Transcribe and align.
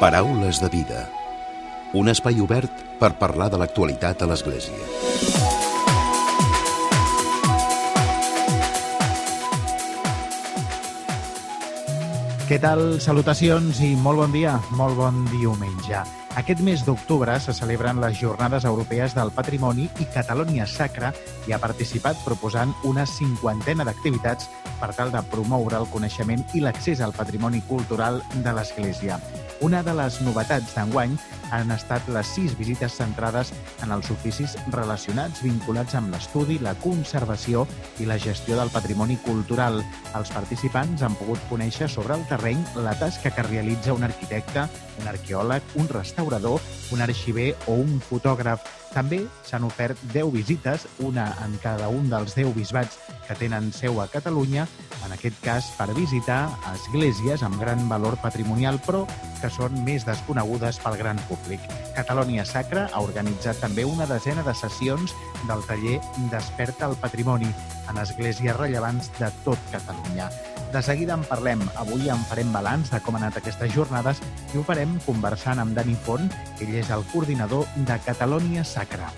Paraules 0.00 0.58
de 0.60 0.68
vida. 0.68 1.08
Un 1.94 2.10
espai 2.10 2.40
obert 2.42 2.80
per 2.98 3.12
parlar 3.14 3.46
de 3.52 3.60
l'actualitat 3.60 4.24
a 4.24 4.26
l'Església. 4.26 4.74
Què 12.48 12.58
tal? 12.58 12.98
Salutacions 12.98 13.78
i 13.86 13.94
molt 13.94 14.18
bon 14.24 14.34
dia, 14.34 14.56
molt 14.74 14.98
bon 14.98 15.22
diumenge. 15.30 16.02
Aquest 16.42 16.58
mes 16.66 16.82
d'octubre 16.82 17.38
se 17.38 17.54
celebren 17.54 18.02
les 18.02 18.18
Jornades 18.18 18.66
Europees 18.66 19.14
del 19.14 19.30
Patrimoni 19.30 19.86
i 20.02 20.10
Catalònia 20.10 20.66
Sacra 20.66 21.12
hi 21.46 21.54
ha 21.54 21.62
participat 21.62 22.18
proposant 22.26 22.74
una 22.82 23.06
cinquantena 23.06 23.86
d'activitats 23.86 24.50
per 24.82 24.90
tal 24.98 25.14
de 25.14 25.22
promoure 25.30 25.78
el 25.78 25.86
coneixement 25.94 26.42
i 26.52 26.66
l'accés 26.66 27.00
al 27.00 27.14
patrimoni 27.14 27.62
cultural 27.70 28.24
de 28.34 28.58
l'Església. 28.58 29.22
Una 29.60 29.82
de 29.82 29.94
les 29.94 30.20
novetats 30.26 30.74
d'enguany 30.74 31.14
han 31.54 31.70
estat 31.74 32.08
les 32.12 32.26
sis 32.36 32.54
visites 32.58 32.96
centrades 32.98 33.52
en 33.84 33.92
els 33.94 34.10
oficis 34.10 34.56
relacionats 34.74 35.42
vinculats 35.44 35.94
amb 35.98 36.10
l'estudi, 36.14 36.58
la 36.62 36.74
conservació 36.82 37.64
i 38.02 38.08
la 38.10 38.18
gestió 38.18 38.58
del 38.58 38.72
patrimoni 38.74 39.16
cultural. 39.24 39.80
Els 40.18 40.32
participants 40.34 41.04
han 41.06 41.16
pogut 41.20 41.42
conèixer 41.50 41.88
sobre 41.90 42.18
el 42.18 42.26
terreny 42.30 42.62
la 42.76 42.96
tasca 42.98 43.30
que 43.34 43.46
realitza 43.46 43.94
un 43.94 44.06
arquitecte, 44.06 44.66
un 45.00 45.10
arqueòleg, 45.10 45.76
un 45.80 45.90
restaurador, 45.90 46.60
un 46.92 47.02
arxiver 47.04 47.52
o 47.66 47.78
un 47.82 48.00
fotògraf. 48.02 48.64
També 48.94 49.24
s'han 49.42 49.64
ofert 49.66 49.98
10 50.12 50.30
visites, 50.34 50.86
una 51.02 51.26
en 51.44 51.56
cada 51.62 51.88
un 51.90 52.06
dels 52.10 52.36
10 52.38 52.54
bisbats 52.54 52.98
que 53.26 53.34
tenen 53.34 53.72
seu 53.74 53.98
a 54.00 54.06
Catalunya, 54.10 54.68
en 55.04 55.12
aquest 55.16 55.40
cas 55.42 55.72
per 55.78 55.90
visitar 55.96 56.46
esglésies 56.74 57.42
amb 57.42 57.58
gran 57.60 57.88
valor 57.90 58.16
patrimonial, 58.22 58.78
però 58.86 59.02
que 59.40 59.50
són 59.50 59.82
més 59.84 60.06
desconegudes 60.06 60.78
pel 60.84 61.00
gran 61.00 61.20
públic. 61.28 61.43
Catalònia 61.94 62.44
Sacra 62.48 62.88
ha 62.92 63.02
organitzat 63.04 63.60
també 63.62 63.84
una 63.84 64.06
desena 64.10 64.42
de 64.42 64.54
sessions 64.54 65.14
del 65.48 65.62
taller 65.68 66.00
Desperta 66.32 66.88
el 66.88 66.96
Patrimoni 67.00 67.50
en 67.90 68.00
esglésies 68.02 68.56
rellevants 68.56 69.10
de 69.18 69.30
tot 69.44 69.58
Catalunya. 69.72 70.30
De 70.72 70.82
seguida 70.82 71.14
en 71.14 71.22
parlem. 71.28 71.60
Avui 71.78 72.08
en 72.10 72.24
farem 72.26 72.50
balanç 72.52 72.90
de 72.90 72.98
com 73.04 73.14
han 73.14 73.28
anat 73.28 73.38
aquestes 73.38 73.70
jornades 73.76 74.18
i 74.52 74.58
ho 74.58 74.64
farem 74.66 74.96
conversant 75.06 75.62
amb 75.62 75.76
Dani 75.76 75.94
Font, 76.06 76.26
ell 76.58 76.74
és 76.74 76.90
el 76.90 77.06
coordinador 77.12 77.68
de 77.76 78.00
Catalònia 78.08 78.64
Sacra. 78.66 79.12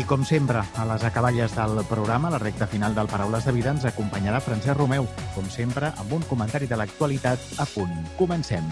I 0.00 0.04
com 0.08 0.22
sempre, 0.24 0.62
a 0.62 0.84
les 0.88 1.02
acaballes 1.04 1.54
del 1.54 1.82
programa, 1.84 2.30
la 2.30 2.38
recta 2.38 2.66
final 2.66 2.94
del 2.94 3.10
Paraules 3.10 3.44
de 3.44 3.52
Vida, 3.52 3.74
ens 3.74 3.84
acompanyarà 3.84 4.40
Francesc 4.40 4.78
Romeu, 4.78 5.08
com 5.34 5.50
sempre, 5.50 5.92
amb 5.98 6.14
un 6.16 6.24
comentari 6.30 6.70
de 6.70 6.78
l'actualitat 6.80 7.60
a 7.60 7.68
punt. 7.74 7.94
Comencem. 8.16 8.66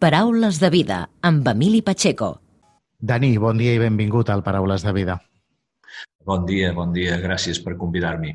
Paraules 0.00 0.56
de 0.56 0.70
vida, 0.72 1.10
amb 1.20 1.48
Emili 1.50 1.82
Pacheco. 1.84 2.30
Dani, 2.96 3.34
bon 3.36 3.58
dia 3.60 3.74
i 3.76 3.80
benvingut 3.82 4.30
al 4.32 4.40
Paraules 4.40 4.80
de 4.80 4.94
Vida. 4.96 5.18
Bon 6.24 6.46
dia, 6.48 6.70
bon 6.72 6.94
dia. 6.94 7.18
Gràcies 7.20 7.60
per 7.60 7.74
convidar-m'hi. 7.76 8.32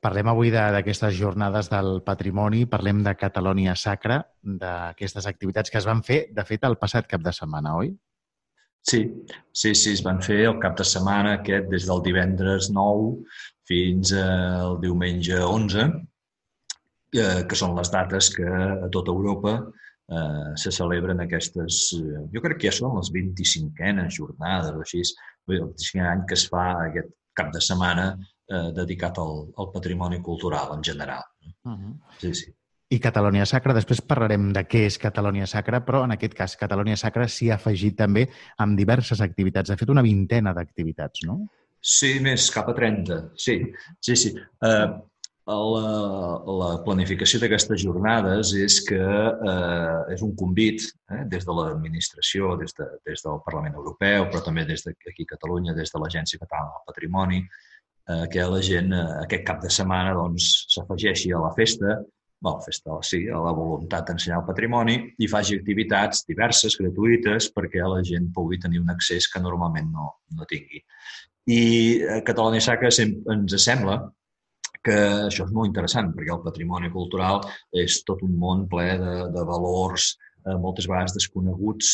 Parlem 0.00 0.32
avui 0.32 0.54
d'aquestes 0.54 1.12
jornades 1.18 1.68
del 1.68 2.00
patrimoni, 2.06 2.64
parlem 2.64 3.04
de 3.04 3.12
Catalònia 3.12 3.76
Sacra, 3.76 4.22
d'aquestes 4.40 5.28
activitats 5.28 5.68
que 5.68 5.76
es 5.82 5.84
van 5.84 6.00
fer, 6.00 6.20
de 6.32 6.48
fet, 6.48 6.64
el 6.64 6.80
passat 6.80 7.12
cap 7.12 7.20
de 7.20 7.36
setmana, 7.42 7.76
oi? 7.76 7.92
Sí, 8.80 9.04
sí, 9.52 9.74
sí, 9.74 9.92
es 9.98 10.00
van 10.00 10.24
fer 10.24 10.46
el 10.48 10.56
cap 10.64 10.80
de 10.80 10.88
setmana 10.96 11.36
aquest, 11.42 11.68
des 11.76 11.84
del 11.92 12.06
divendres 12.08 12.72
9 12.72 13.18
fins 13.68 14.16
al 14.16 14.80
diumenge 14.80 15.44
11, 15.44 15.90
eh, 17.20 17.42
que 17.44 17.64
són 17.66 17.76
les 17.76 17.92
dates 17.92 18.32
que 18.32 18.48
a 18.48 18.88
tota 18.88 19.12
Europa 19.12 19.60
eh, 20.08 20.52
se 20.56 20.72
celebren 20.72 21.20
aquestes, 21.24 21.80
jo 22.32 22.42
crec 22.44 22.60
que 22.60 22.70
ja 22.70 22.74
són 22.76 22.96
les 22.98 23.12
25enes 23.14 24.18
jornades 24.18 24.74
o 24.74 24.84
així, 24.84 25.02
el 25.48 25.66
25 25.66 26.10
any 26.12 26.26
que 26.28 26.38
es 26.38 26.46
fa 26.50 26.68
aquest 26.86 27.12
cap 27.36 27.52
de 27.54 27.62
setmana 27.62 28.12
eh, 28.14 28.70
dedicat 28.76 29.18
al, 29.22 29.48
al 29.58 29.72
patrimoni 29.74 30.22
cultural 30.22 30.76
en 30.76 30.84
general. 30.84 31.22
Uh 31.64 31.72
-huh. 31.72 31.98
Sí, 32.18 32.34
sí. 32.34 32.54
I 32.88 33.00
Catalònia 33.02 33.44
Sacra, 33.44 33.74
després 33.74 34.00
parlarem 34.00 34.52
de 34.54 34.62
què 34.62 34.84
és 34.86 34.98
Catalònia 35.02 35.46
Sacra, 35.46 35.80
però 35.84 36.04
en 36.04 36.12
aquest 36.14 36.34
cas 36.38 36.56
Catalònia 36.56 36.96
Sacra 36.96 37.26
s'hi 37.26 37.50
ha 37.50 37.56
afegit 37.56 37.96
també 37.98 38.28
amb 38.62 38.78
diverses 38.78 39.20
activitats. 39.20 39.70
Ha 39.70 39.76
fet 39.76 39.90
una 39.90 40.02
vintena 40.02 40.52
d'activitats, 40.54 41.24
no? 41.26 41.48
Sí, 41.80 42.20
més, 42.22 42.48
cap 42.50 42.68
a 42.68 42.74
30, 42.74 43.18
sí. 43.34 43.58
Sí, 44.00 44.16
sí. 44.16 44.32
Eh, 44.62 44.86
la, 45.54 46.42
la 46.42 46.70
planificació 46.82 47.38
d'aquestes 47.38 47.78
jornades 47.84 48.50
és 48.58 48.80
que 48.88 48.98
eh, 48.98 50.14
és 50.14 50.22
un 50.26 50.34
convit 50.34 50.82
eh, 50.82 51.22
des 51.30 51.46
de 51.46 51.54
l'administració, 51.54 52.56
des, 52.58 52.74
de, 52.74 52.88
des 53.06 53.22
del 53.22 53.38
Parlament 53.46 53.78
Europeu, 53.78 54.26
però 54.26 54.42
també 54.42 54.64
des 54.66 54.82
d'aquí 54.82 55.22
a 55.22 55.30
Catalunya, 55.36 55.76
des 55.76 55.92
de 55.92 56.02
l'Agència 56.02 56.40
Catalana 56.42 56.74
del 56.74 56.88
Patrimoni, 56.90 57.40
eh, 58.10 58.26
que 58.32 58.42
la 58.42 58.60
gent 58.60 58.92
eh, 58.92 59.06
aquest 59.22 59.46
cap 59.46 59.62
de 59.62 59.70
setmana 59.70 60.16
doncs, 60.18 60.66
s'afegeixi 60.74 61.30
a 61.32 61.44
la 61.44 61.52
festa, 61.54 62.00
bueno, 62.42 62.60
festa 62.66 62.98
sí, 63.06 63.22
a 63.30 63.38
la 63.40 63.54
voluntat 63.54 64.10
d'ensenyar 64.10 64.42
el 64.42 64.48
patrimoni 64.50 64.98
i 65.22 65.28
faci 65.30 65.56
activitats 65.56 66.26
diverses, 66.28 66.76
gratuïtes, 66.76 67.48
perquè 67.54 67.86
la 67.86 68.02
gent 68.04 68.28
pugui 68.34 68.58
tenir 68.60 68.82
un 68.82 68.90
accés 68.92 69.30
que 69.30 69.40
normalment 69.40 69.88
no, 69.94 70.10
no 70.34 70.44
tingui. 70.50 70.82
I 71.46 71.62
a 72.18 72.20
Catalunya 72.26 72.60
Sacra 72.60 72.90
ens 72.90 73.56
sembla 73.62 74.00
que 74.86 74.98
això 75.26 75.46
és 75.46 75.54
molt 75.54 75.70
interessant, 75.70 76.12
perquè 76.14 76.32
el 76.34 76.44
patrimoni 76.44 76.92
cultural 76.94 77.42
és 77.84 78.00
tot 78.08 78.22
un 78.26 78.36
món 78.38 78.66
ple 78.70 78.92
de, 79.02 79.16
de 79.34 79.46
valors, 79.48 80.12
eh, 80.44 80.54
moltes 80.62 80.88
vegades 80.90 81.16
desconeguts, 81.16 81.92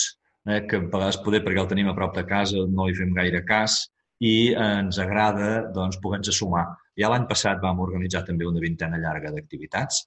eh, 0.48 0.60
que 0.68 0.78
a 0.78 0.84
vegades 0.84 1.20
poder 1.24 1.42
perquè 1.46 1.64
el 1.64 1.70
tenim 1.72 1.90
a 1.90 1.96
prop 1.98 2.14
de 2.18 2.26
casa 2.28 2.66
no 2.68 2.88
hi 2.88 2.96
fem 2.98 3.14
gaire 3.16 3.42
cas, 3.48 3.82
i 4.22 4.54
ens 4.54 4.98
agrada 5.02 5.68
doncs, 5.74 5.98
poder-nos 6.02 6.38
sumar. 6.38 6.66
Ja 6.98 7.10
l'any 7.10 7.24
passat 7.30 7.62
vam 7.62 7.80
organitzar 7.82 8.22
també 8.26 8.46
una 8.46 8.62
vintena 8.62 9.00
llarga 9.02 9.32
d'activitats 9.34 10.04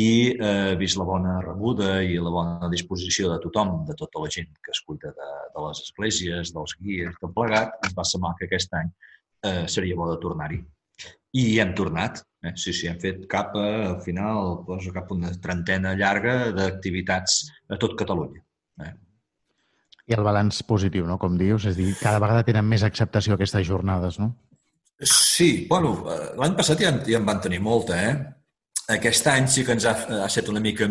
i 0.00 0.30
eh, 0.30 0.76
vist 0.78 0.96
la 0.96 1.04
bona 1.04 1.40
rebuda 1.44 1.98
i 2.06 2.14
la 2.22 2.30
bona 2.32 2.70
disposició 2.72 3.32
de 3.32 3.40
tothom, 3.42 3.80
de 3.88 3.96
tota 3.98 4.22
la 4.22 4.30
gent 4.30 4.52
que 4.64 4.72
es 4.72 4.80
cuida 4.86 5.10
de, 5.16 5.30
de 5.54 5.64
les 5.66 5.82
esglésies, 5.84 6.52
dels 6.54 6.76
guies, 6.78 7.16
tot 7.20 7.34
plegat, 7.36 7.74
ens 7.84 7.96
va 7.98 8.06
semblar 8.06 8.36
que 8.38 8.46
aquest 8.46 8.78
any 8.80 8.92
eh, 9.42 9.64
seria 9.66 9.98
bo 9.98 10.08
de 10.12 10.20
tornar-hi. 10.22 10.60
I 11.36 11.46
hem 11.62 11.74
tornat. 11.78 12.22
Eh? 12.42 12.54
Sí, 12.56 12.72
sí, 12.74 12.88
hem 12.90 12.98
fet 13.02 13.26
cap 13.30 13.54
a, 13.58 13.66
al 13.92 14.00
final, 14.04 14.60
doncs, 14.66 14.88
cap 14.94 15.10
a 15.10 15.16
una 15.16 15.30
trentena 15.42 15.94
llarga 15.98 16.50
d'activitats 16.56 17.42
a 17.70 17.78
tot 17.80 17.96
Catalunya. 18.00 18.42
Eh? 18.82 18.92
I 20.10 20.16
el 20.16 20.26
balanç 20.26 20.62
positiu, 20.66 21.06
no? 21.06 21.20
Com 21.22 21.36
dius, 21.38 21.68
és 21.70 21.78
dir, 21.78 21.92
cada 22.00 22.22
vegada 22.22 22.46
tenen 22.46 22.66
més 22.66 22.82
acceptació 22.86 23.36
aquestes 23.36 23.66
jornades, 23.68 24.18
no? 24.18 24.32
Sí, 25.00 25.66
bueno, 25.68 25.94
eh, 26.12 26.34
l'any 26.40 26.56
passat 26.58 26.82
ja, 26.82 26.92
ja 27.06 27.20
en 27.20 27.28
van 27.28 27.40
tenir 27.40 27.60
molta, 27.64 28.00
eh? 28.10 28.14
Aquest 28.90 29.28
any 29.30 29.46
sí 29.46 29.62
que 29.64 29.76
ens 29.76 29.86
ha, 29.86 29.94
ha 30.18 30.26
estat 30.26 30.48
una 30.50 30.60
mica... 30.60 30.88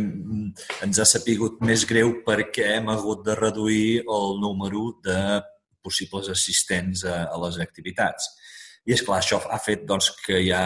ens 0.85 0.99
ha 1.01 1.05
sapigut 1.05 1.59
més 1.67 1.83
greu 1.89 2.13
perquè 2.25 2.77
hem 2.77 2.87
hagut 2.93 3.25
de 3.25 3.35
reduir 3.35 3.99
el 4.05 4.39
número 4.39 4.85
de 5.03 5.19
possibles 5.83 6.29
assistents 6.31 7.03
a, 7.03 7.25
a 7.27 7.41
les 7.43 7.59
activitats. 7.59 8.29
I, 8.89 8.93
és 8.95 9.03
clar 9.05 9.19
això 9.21 9.37
ha 9.53 9.59
fet 9.61 9.85
doncs, 9.89 10.09
que 10.25 10.39
ja 10.41 10.63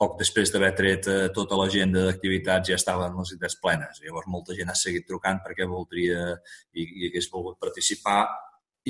poc 0.00 0.16
després 0.18 0.50
d'haver 0.50 0.70
tret 0.78 1.08
eh, 1.10 1.18
tota 1.34 1.58
l'agenda 1.60 2.02
d'activitats 2.08 2.72
ja 2.72 2.78
estaven 2.80 3.14
les 3.18 3.34
idees 3.36 3.56
plenes. 3.62 4.00
Llavors 4.04 4.30
molta 4.32 4.56
gent 4.58 4.72
ha 4.72 4.78
seguit 4.78 5.06
trucant 5.06 5.42
perquè 5.44 5.68
voldria 5.70 6.32
i, 6.74 6.82
i 6.84 7.10
hagués 7.10 7.30
volgut 7.32 7.60
participar 7.62 8.24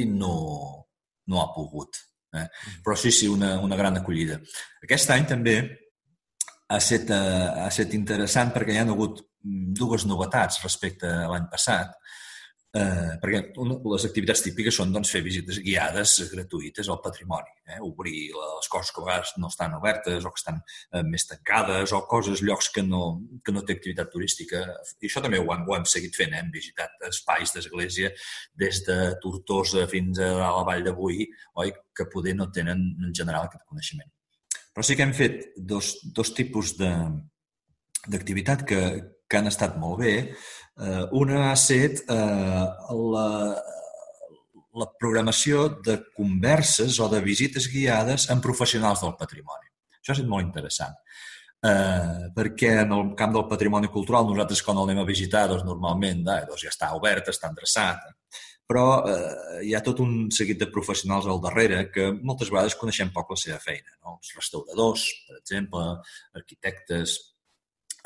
i 0.01 0.07
no, 0.09 0.35
no 1.29 1.43
ha 1.43 1.51
pogut. 1.55 2.01
Eh? 2.33 2.47
Mm. 2.47 2.83
Però 2.87 2.97
sí, 2.97 3.13
sí, 3.13 3.29
una, 3.29 3.59
una 3.61 3.77
gran 3.77 4.01
acollida. 4.01 4.41
Aquest 4.87 5.13
any 5.13 5.29
també 5.29 5.57
ha 6.71 6.79
estat, 6.79 7.11
eh, 7.13 7.49
ha 7.65 7.69
estat 7.69 7.97
interessant 7.99 8.55
perquè 8.55 8.75
hi 8.77 8.81
ha 8.81 8.87
hagut 8.89 9.27
dues 9.43 10.05
novetats 10.07 10.61
respecte 10.65 11.09
a 11.09 11.29
l'any 11.31 11.49
passat. 11.53 11.97
Eh, 12.71 13.17
perquè 13.19 13.39
les 13.91 14.05
activitats 14.07 14.45
típiques 14.45 14.77
són 14.79 14.93
doncs, 14.95 15.11
fer 15.11 15.25
visites 15.25 15.57
guiades 15.59 16.13
gratuïtes 16.31 16.87
al 16.87 17.01
patrimoni, 17.03 17.51
eh? 17.67 17.81
obrir 17.83 18.29
les 18.31 18.69
coses 18.71 18.93
que 18.95 19.03
a 19.03 19.07
vegades 19.09 19.33
no 19.43 19.51
estan 19.51 19.75
obertes 19.75 20.23
o 20.23 20.31
que 20.31 20.39
estan 20.39 20.61
eh, 20.63 21.03
més 21.03 21.27
tancades 21.27 21.91
o 21.97 22.05
coses, 22.07 22.45
llocs 22.47 22.71
que 22.71 22.85
no, 22.87 23.03
que 23.43 23.51
no 23.51 23.65
té 23.67 23.75
activitat 23.75 24.13
turística. 24.15 24.63
I 25.03 25.11
això 25.11 25.19
també 25.25 25.43
ho 25.43 25.51
hem, 25.51 25.67
ho 25.67 25.75
hem 25.81 25.89
seguit 25.91 26.15
fent, 26.15 26.31
eh? 26.31 26.45
hem 26.45 26.55
visitat 26.55 26.95
espais 27.11 27.51
d'església 27.57 28.13
des 28.63 28.85
de 28.87 29.01
Tortosa 29.25 29.89
fins 29.91 30.23
a 30.23 30.31
la 30.39 30.63
Vall 30.71 30.87
de 30.87 30.95
oi? 30.95 31.27
que 31.91 32.07
poder 32.07 32.37
no 32.39 32.53
tenen 32.55 32.79
en 33.03 33.11
general 33.11 33.49
aquest 33.49 33.67
coneixement. 33.67 34.07
Però 34.71 34.87
sí 34.87 34.95
que 34.95 35.03
hem 35.03 35.13
fet 35.13 35.51
dos, 35.59 35.97
dos 36.15 36.31
tipus 36.39 36.77
d'activitat 36.79 38.63
que, 38.63 38.81
que 39.27 39.39
han 39.39 39.51
estat 39.51 39.75
molt 39.79 40.01
bé, 40.03 40.15
Eh, 40.81 41.03
una 41.21 41.51
ha 41.51 41.53
estat 41.53 42.01
eh, 42.09 42.65
la, 43.15 43.27
la 44.81 44.89
programació 45.01 45.67
de 45.85 45.99
converses 46.17 47.01
o 47.01 47.09
de 47.13 47.21
visites 47.25 47.69
guiades 47.73 48.31
amb 48.33 48.45
professionals 48.45 49.03
del 49.05 49.17
patrimoni. 49.21 49.69
Això 50.01 50.17
és 50.17 50.25
molt 50.29 50.47
interessant. 50.47 50.97
Eh, 51.61 52.31
perquè 52.33 52.71
en 52.87 52.95
el 52.97 53.11
camp 53.17 53.35
del 53.35 53.45
patrimoni 53.51 53.91
cultural 53.93 54.25
nosaltres 54.25 54.63
quan 54.65 54.79
el 54.81 54.89
anem 54.89 55.03
a 55.03 55.11
visitar 55.11 55.43
doncs 55.51 55.67
normalment 55.67 56.23
eh, 56.25 56.45
doncs 56.49 56.65
ja 56.65 56.73
està 56.73 56.95
obert, 56.97 57.29
està 57.29 57.51
endreçat, 57.53 58.07
però 58.71 58.85
eh, 59.05 59.59
hi 59.67 59.75
ha 59.77 59.83
tot 59.85 60.01
un 60.01 60.31
seguit 60.33 60.63
de 60.63 60.71
professionals 60.73 61.29
al 61.29 61.43
darrere 61.45 61.83
que 61.93 62.09
moltes 62.17 62.49
vegades 62.55 62.79
coneixem 62.81 63.11
poc 63.13 63.35
la 63.35 63.41
seva 63.43 63.59
feina. 63.61 63.93
No? 64.01 64.17
Els 64.17 64.33
restauradors, 64.39 65.05
per 65.27 65.37
exemple, 65.43 65.85
arquitectes, 66.41 67.19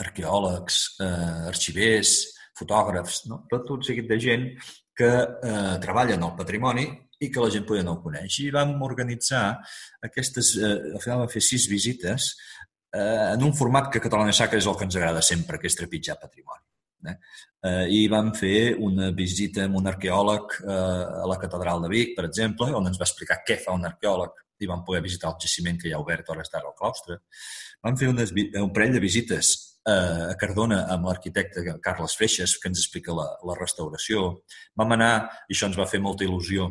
arqueòlegs, 0.03 0.81
eh, 1.05 1.50
arxivers, 1.53 2.15
fotògrafs, 2.59 3.25
no? 3.31 3.45
tot 3.51 3.71
un 3.75 3.83
seguit 3.87 4.09
de 4.09 4.19
gent 4.21 4.49
que 4.95 5.11
eh, 5.11 5.77
treballen 5.83 6.23
al 6.23 6.37
patrimoni 6.39 6.87
i 7.25 7.31
que 7.33 7.43
la 7.43 7.51
gent 7.51 7.65
podia 7.67 7.85
no 7.87 7.97
ho 7.97 8.03
coneix. 8.03 8.39
I 8.45 8.53
vam 8.55 8.77
organitzar 8.87 9.47
aquestes, 10.06 10.55
eh, 10.61 10.77
al 10.95 11.03
final 11.03 11.25
vam 11.25 11.33
fer 11.33 11.43
sis 11.43 11.67
visites 11.71 12.35
eh, 12.95 13.33
en 13.33 13.43
un 13.43 13.55
format 13.56 13.91
que 13.91 14.03
Catalunya 14.03 14.37
Sacra 14.37 14.61
és 14.61 14.69
el 14.71 14.79
que 14.79 14.87
ens 14.89 15.01
agrada 15.01 15.23
sempre, 15.23 15.59
que 15.59 15.71
és 15.71 15.79
trepitjar 15.79 16.21
patrimoni. 16.21 16.62
Eh? 17.05 17.17
Eh, 17.65 17.85
I 17.99 18.01
vam 18.12 18.31
fer 18.37 18.75
una 18.81 19.11
visita 19.17 19.67
amb 19.67 19.81
un 19.81 19.91
arqueòleg 19.91 20.56
eh, 20.62 20.79
a 21.25 21.27
la 21.29 21.39
Catedral 21.43 21.85
de 21.85 21.93
Vic, 21.93 22.15
per 22.17 22.29
exemple, 22.31 22.71
on 22.77 22.87
ens 22.91 23.01
va 23.01 23.09
explicar 23.09 23.43
què 23.47 23.59
fa 23.61 23.77
un 23.77 23.87
arqueòleg 23.91 24.43
i 24.62 24.71
vam 24.71 24.85
poder 24.87 25.03
visitar 25.05 25.33
el 25.33 25.41
jaciment 25.43 25.81
que 25.81 25.91
hi 25.91 25.95
ha 25.95 26.01
obert 26.01 26.29
a 26.29 26.35
hores 26.35 26.51
d'ara 26.53 26.71
al 26.71 26.79
claustre. 26.79 27.19
Vam 27.85 27.99
fer 28.01 28.09
unes, 28.12 28.33
un 28.33 28.73
parell 28.73 28.95
de 28.95 29.03
visites 29.03 29.55
a 29.91 30.37
Cardona 30.41 30.85
amb 30.93 31.11
l'arquitecte 31.11 31.65
Carles 31.85 32.17
Freixas, 32.17 32.57
que 32.61 32.71
ens 32.71 32.81
explica 32.81 33.15
la, 33.17 33.27
la 33.45 33.57
restauració. 33.59 34.31
Vam 34.81 34.97
anar, 34.97 35.13
i 35.49 35.57
això 35.57 35.69
ens 35.69 35.79
va 35.81 35.89
fer 35.91 36.01
molta 36.05 36.25
il·lusió, 36.25 36.71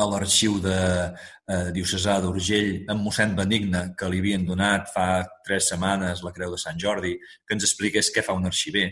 a 0.00 0.06
l'arxiu 0.08 0.56
de 0.62 0.78
eh, 0.80 1.68
diocesà 1.74 2.16
d'Urgell 2.22 2.86
amb 2.92 3.04
mossèn 3.04 3.34
Benigne, 3.36 3.90
que 3.98 4.08
li 4.08 4.20
havien 4.22 4.46
donat 4.48 4.88
fa 4.94 5.06
tres 5.46 5.68
setmanes 5.72 6.24
la 6.24 6.32
Creu 6.36 6.54
de 6.54 6.60
Sant 6.62 6.78
Jordi, 6.80 7.16
que 7.18 7.56
ens 7.56 7.66
expliqués 7.68 8.12
què 8.14 8.24
fa 8.24 8.36
un 8.38 8.48
arxiver. 8.48 8.88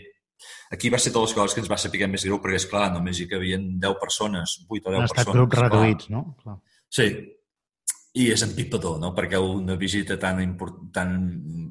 Aquí 0.71 0.91
va 0.93 0.99
ser 1.01 1.11
totes 1.11 1.33
les 1.33 1.39
coses 1.39 1.55
que 1.55 1.63
ens 1.63 1.71
va 1.71 1.79
saber 1.81 2.07
més 2.07 2.23
greu, 2.27 2.37
perquè, 2.43 2.61
és 2.61 2.69
clar 2.69 2.91
només 2.93 3.19
hi 3.19 3.27
havia 3.35 3.57
10 3.59 3.97
persones, 3.99 4.59
8 4.67 4.69
o 4.69 4.93
10 4.93 5.01
Han 5.01 5.07
persones. 5.07 5.17
Han 5.17 5.25
estat 5.25 5.35
grups 5.35 5.59
reduïts, 5.63 6.09
no? 6.13 6.23
Clar. 6.43 6.59
Sí, 6.89 7.07
i 8.19 8.29
és 8.33 8.41
empipador, 8.41 8.97
no? 9.01 9.11
perquè 9.17 9.37
una 9.37 9.75
visita 9.77 10.17
tan, 10.21 10.39
tan 10.93 11.11
eh, 11.19 11.68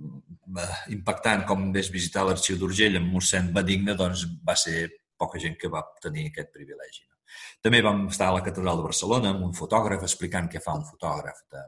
impactant 0.94 1.44
com 1.48 1.68
és 1.76 1.90
visitar 1.92 2.24
l'arxiu 2.26 2.56
d'Urgell 2.58 2.98
amb 3.00 3.12
mossèn 3.12 3.52
Benigne, 3.54 3.96
doncs 3.98 4.24
va 4.44 4.56
ser 4.56 4.88
poca 5.18 5.40
gent 5.42 5.56
que 5.60 5.70
va 5.72 5.82
tenir 6.02 6.28
aquest 6.28 6.52
privilegi. 6.54 7.04
No? 7.08 7.18
També 7.64 7.82
vam 7.84 8.06
estar 8.08 8.30
a 8.30 8.36
la 8.38 8.44
Catedral 8.46 8.80
de 8.80 8.86
Barcelona 8.86 9.34
amb 9.34 9.44
un 9.48 9.56
fotògraf 9.56 10.06
explicant 10.06 10.48
què 10.52 10.62
fa 10.64 10.76
un 10.78 10.86
fotògraf. 10.88 11.42
De... 11.52 11.64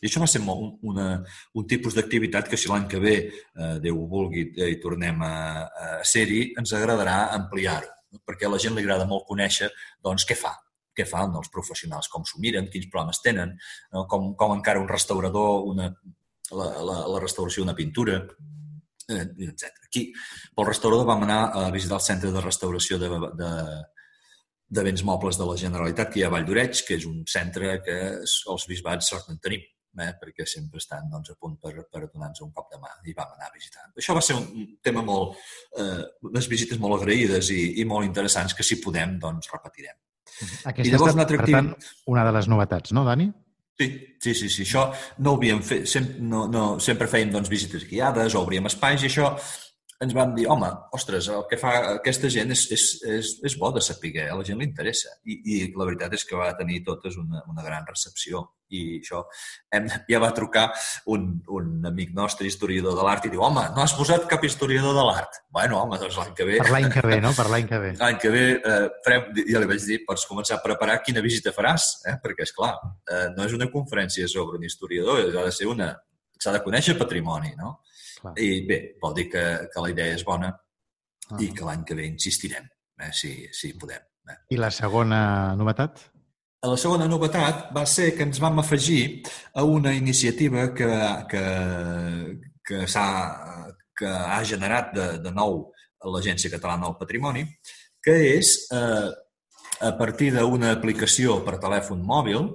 I 0.00 0.08
això 0.08 0.22
va 0.22 0.28
ser 0.30 0.42
molt, 0.44 0.78
una, 0.90 1.08
un 1.56 1.66
tipus 1.68 1.96
d'activitat 1.96 2.50
que 2.50 2.58
si 2.60 2.70
l'any 2.72 2.88
que 2.90 3.00
ve, 3.02 3.16
eh, 3.30 3.74
Déu 3.84 4.02
ho 4.02 4.06
vulgui, 4.10 4.48
eh, 4.56 4.70
i 4.74 4.80
tornem 4.82 5.22
a, 5.24 5.34
a 5.66 5.88
ser-hi, 6.04 6.42
ens 6.58 6.74
agradarà 6.76 7.18
ampliar-ho, 7.38 7.92
no? 8.12 8.22
perquè 8.26 8.48
a 8.48 8.52
la 8.52 8.60
gent 8.62 8.76
li 8.76 8.84
agrada 8.84 9.08
molt 9.08 9.26
conèixer 9.28 9.70
doncs, 10.04 10.26
què 10.28 10.36
fa, 10.38 10.54
què 10.96 11.06
fan 11.08 11.36
els 11.38 11.52
professionals, 11.52 12.08
com 12.12 12.24
s'ho 12.24 12.40
miren, 12.42 12.70
quins 12.72 12.88
problemes 12.92 13.20
tenen, 13.24 13.56
no? 13.92 14.06
com, 14.10 14.32
com 14.40 14.56
encara 14.56 14.82
un 14.82 14.88
restaurador 14.88 15.68
una, 15.72 15.90
la, 16.52 16.70
la, 16.84 16.96
la 17.14 17.20
restauració 17.22 17.64
d'una 17.64 17.76
pintura, 17.78 18.20
eh, 19.08 19.26
etc. 19.48 19.70
Aquí, 19.86 20.08
pel 20.54 20.68
restaurador 20.68 21.06
vam 21.08 21.24
anar 21.26 21.40
a 21.54 21.68
visitar 21.74 21.98
el 22.00 22.06
centre 22.06 22.32
de 22.34 22.42
restauració 22.44 22.98
de, 23.02 23.10
de, 23.38 23.52
de 24.68 24.84
béns 24.86 25.04
mobles 25.06 25.38
de 25.38 25.46
la 25.48 25.56
Generalitat 25.60 26.12
que 26.12 26.20
hi 26.20 26.26
ha 26.26 26.30
a 26.30 26.34
Vall 26.34 26.46
d'Oreig, 26.48 26.84
que 26.86 26.98
és 26.98 27.06
un 27.08 27.22
centre 27.30 27.78
que 27.86 27.96
els 28.22 28.68
bisbats 28.70 29.12
sort 29.12 29.30
en 29.32 29.38
tenim, 29.42 29.62
eh? 30.02 30.10
perquè 30.20 30.46
sempre 30.48 30.82
estan 30.82 31.08
doncs, 31.12 31.32
a 31.32 31.38
punt 31.40 31.56
per, 31.62 31.74
per 31.90 32.06
donar-nos 32.06 32.42
un 32.44 32.52
cop 32.56 32.72
de 32.72 32.80
mà 32.82 32.90
i 33.06 33.14
vam 33.16 33.36
anar 33.36 33.50
a 33.50 33.54
visitar. 33.54 33.86
Això 33.96 34.16
va 34.16 34.24
ser 34.24 34.38
un 34.38 34.76
tema 34.82 35.04
molt... 35.06 35.38
Eh, 35.78 36.02
unes 36.26 36.50
visites 36.50 36.82
molt 36.82 37.00
agraïdes 37.00 37.52
i, 37.54 37.62
i 37.80 37.86
molt 37.88 38.08
interessants 38.08 38.54
que 38.56 38.66
si 38.66 38.80
podem, 38.82 39.16
doncs, 39.22 39.50
repetirem. 39.54 39.96
Aquesta 40.66 40.84
I 40.84 40.92
llavors, 40.92 41.14
estat, 41.14 41.34
per 41.38 41.48
tant, 41.48 41.72
una 42.12 42.26
de 42.26 42.32
les 42.36 42.48
novetats, 42.50 42.92
no, 42.92 43.06
Dani? 43.06 43.30
Sí, 43.78 44.16
sí, 44.24 44.32
sí, 44.34 44.48
sí. 44.48 44.62
Això 44.64 44.86
no 45.20 45.34
ho 45.34 45.36
havíem 45.36 45.58
fet, 45.60 45.84
sempre, 45.90 46.22
no, 46.24 46.46
no, 46.48 46.62
sempre 46.80 47.08
fèiem 47.12 47.32
doncs, 47.34 47.50
visites 47.52 47.84
guiades 47.90 48.36
obríem 48.40 48.68
espais 48.70 49.04
i 49.04 49.10
això 49.10 49.34
ens 50.04 50.12
vam 50.16 50.34
dir, 50.36 50.44
home, 50.52 50.68
ostres, 50.96 51.28
el 51.32 51.46
que 51.48 51.56
fa 51.60 51.72
aquesta 51.94 52.28
gent 52.32 52.52
és, 52.52 52.66
és, 52.74 52.84
és, 53.16 53.30
és 53.48 53.54
bo 53.56 53.70
de 53.72 53.80
saber, 53.84 54.12
a 54.26 54.36
la 54.36 54.44
gent 54.44 54.60
li 54.60 54.68
interessa. 54.68 55.14
I, 55.24 55.38
I 55.40 55.56
la 55.72 55.86
veritat 55.88 56.12
és 56.18 56.26
que 56.28 56.36
va 56.36 56.50
tenir 56.58 56.82
totes 56.84 57.16
una, 57.20 57.40
una 57.48 57.64
gran 57.64 57.86
recepció. 57.88 58.44
I 58.66 58.98
això, 58.98 59.20
hem, 59.72 59.86
ja 60.10 60.18
va 60.18 60.32
trucar 60.34 60.64
un, 61.14 61.28
un 61.54 61.86
amic 61.86 62.10
nostre, 62.16 62.48
historiador 62.50 62.96
de 62.98 63.06
l'art, 63.06 63.28
i 63.28 63.32
diu, 63.32 63.44
home, 63.46 63.62
no 63.76 63.84
has 63.84 63.94
posat 63.96 64.26
cap 64.28 64.44
historiador 64.44 64.96
de 64.98 65.04
l'art? 65.06 65.40
Bueno, 65.54 65.78
home, 65.84 66.00
doncs 66.02 66.18
l'any 66.18 66.34
que 66.36 66.48
ve... 66.48 66.58
Per 66.60 66.74
l'any 66.74 66.90
que 66.92 67.04
ve, 67.06 67.20
no? 67.22 67.32
Per 67.38 67.46
l'any 67.52 67.70
que 67.70 67.80
ve. 67.84 67.94
L'any 68.02 68.18
que 68.20 68.34
ve, 68.34 68.44
eh, 68.58 68.88
farem, 69.06 69.30
ja 69.46 69.62
li 69.62 69.70
vaig 69.70 69.86
dir, 69.86 70.00
pots 70.08 70.26
començar 70.28 70.58
a 70.58 70.64
preparar 70.66 70.98
quina 71.06 71.22
visita 71.24 71.54
faràs, 71.56 71.88
eh? 72.10 72.18
perquè, 72.22 72.44
és 72.44 72.52
clar, 72.58 72.74
eh, 73.06 73.28
no 73.38 73.46
és 73.46 73.54
una 73.56 73.70
conferència 73.72 74.28
sobre 74.28 74.58
un 74.60 74.66
historiador, 74.66 75.22
ha 75.30 75.46
de 75.46 75.54
ser 75.54 75.70
una... 75.70 75.94
s'ha 76.36 76.52
de 76.52 76.60
conèixer 76.60 76.98
patrimoni, 76.98 77.54
no? 77.56 77.78
Clar. 78.26 78.34
I 78.42 78.66
bé, 78.66 78.80
vol 79.02 79.14
dir 79.14 79.28
que, 79.30 79.44
que 79.70 79.84
la 79.84 79.92
idea 79.92 80.16
és 80.16 80.24
bona 80.26 80.50
ah. 80.50 81.38
i 81.38 81.52
que 81.54 81.64
l'any 81.66 81.84
que 81.86 81.96
ve 81.98 82.06
insistirem, 82.08 82.66
eh, 83.00 83.12
si, 83.14 83.32
si 83.54 83.72
podem. 83.78 84.02
Eh. 84.26 84.38
I 84.56 84.60
la 84.60 84.72
segona 84.74 85.20
novetat? 85.58 86.02
La 86.66 86.78
segona 86.80 87.06
novetat 87.06 87.68
va 87.76 87.84
ser 87.86 88.10
que 88.16 88.24
ens 88.26 88.40
vam 88.42 88.58
afegir 88.58 89.22
a 89.54 89.62
una 89.62 89.92
iniciativa 89.94 90.72
que, 90.74 90.88
que, 91.30 91.44
que, 92.66 92.80
ha, 92.98 93.08
que 93.94 94.10
ha 94.10 94.40
generat 94.42 94.90
de, 94.96 95.06
de 95.22 95.34
nou 95.34 95.60
l'Agència 96.06 96.50
Catalana 96.50 96.88
del 96.88 96.98
Patrimoni, 96.98 97.44
que 98.02 98.14
és 98.32 98.56
eh, 98.74 99.08
a 99.86 99.92
partir 99.98 100.32
d'una 100.34 100.72
aplicació 100.74 101.40
per 101.46 101.60
telèfon 101.62 102.02
mòbil 102.02 102.48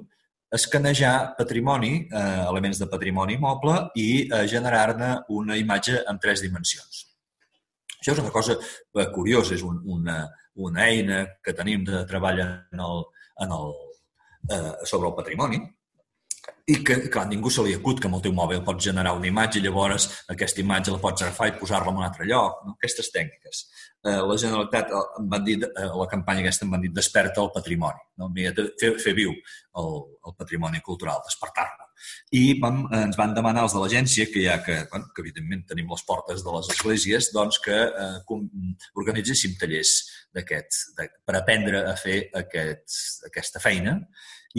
escanejar 0.51 1.35
patrimoni, 1.37 2.07
eh, 2.11 2.43
elements 2.49 2.79
de 2.79 2.87
patrimoni 2.91 3.37
moble 3.39 3.77
i 3.95 4.09
eh, 4.27 4.43
generar-ne 4.51 5.11
una 5.29 5.57
imatge 5.57 6.03
en 6.07 6.19
tres 6.19 6.43
dimensions. 6.43 7.05
Això 8.01 8.15
és 8.15 8.23
una 8.23 8.33
cosa 8.33 8.57
eh, 8.57 9.07
curiosa, 9.13 9.55
és 9.55 9.63
un, 9.63 9.79
una, 9.85 10.25
una 10.55 10.87
eina 10.89 11.23
que 11.43 11.55
tenim 11.55 11.85
de 11.87 12.03
treball 12.09 12.41
en 12.43 12.83
el, 12.87 13.05
en 13.45 13.53
el, 13.57 13.77
eh, 14.49 14.73
sobre 14.83 15.09
el 15.09 15.15
patrimoni 15.15 15.61
i 16.71 16.79
que, 16.85 16.97
clar, 17.11 17.27
ningú 17.29 17.51
se 17.51 17.65
li 17.65 17.75
acut 17.75 17.99
que 17.99 18.07
amb 18.09 18.19
el 18.19 18.25
teu 18.25 18.33
mòbil 18.37 18.63
pots 18.65 18.87
generar 18.89 19.15
una 19.17 19.27
imatge 19.27 19.59
i 19.59 19.65
llavors 19.65 20.07
aquesta 20.31 20.63
imatge 20.63 20.93
la 20.93 21.01
pots 21.03 21.25
agafar 21.25 21.51
i 21.51 21.57
posar-la 21.59 21.91
en 21.91 22.01
un 22.01 22.07
altre 22.07 22.27
lloc. 22.29 22.61
No? 22.65 22.75
Aquestes 22.79 23.11
tècniques 23.13 23.65
eh, 24.03 24.21
la 24.27 24.37
Generalitat 24.37 24.89
eh, 24.89 25.03
em 25.19 25.29
van 25.29 25.43
dir, 25.45 25.57
eh, 25.63 25.91
la 26.01 26.07
campanya 26.09 26.41
aquesta 26.45 26.65
em 26.65 26.73
van 26.73 26.81
dir 26.81 26.91
desperta 26.93 27.43
el 27.43 27.51
patrimoni, 27.53 28.01
no? 28.17 28.31
fer, 28.79 28.95
fer 29.03 29.13
viu 29.17 29.33
el, 29.33 29.93
el 30.27 30.35
patrimoni 30.37 30.81
cultural, 30.81 31.21
despertar-lo. 31.27 31.89
I 32.33 32.57
vam, 32.61 32.81
eh, 32.89 33.03
ens 33.05 33.19
van 33.19 33.35
demanar 33.37 33.67
els 33.67 33.75
de 33.77 33.83
l'agència, 33.83 34.27
que 34.33 34.45
ja 34.47 34.57
que, 34.65 34.79
bueno, 34.91 35.11
que 35.13 35.21
evidentment 35.21 35.67
tenim 35.69 35.91
les 35.93 36.05
portes 36.07 36.43
de 36.45 36.57
les 36.57 36.71
esglésies, 36.73 37.29
doncs 37.35 37.61
que 37.61 37.77
eh, 37.77 38.35
organitzéssim 38.97 39.57
tallers 39.61 39.95
d'aquests, 40.33 40.83
per 40.97 41.37
aprendre 41.37 41.85
a 41.91 41.95
fer 41.99 42.23
aquest, 42.41 43.25
aquesta 43.29 43.61
feina 43.61 43.99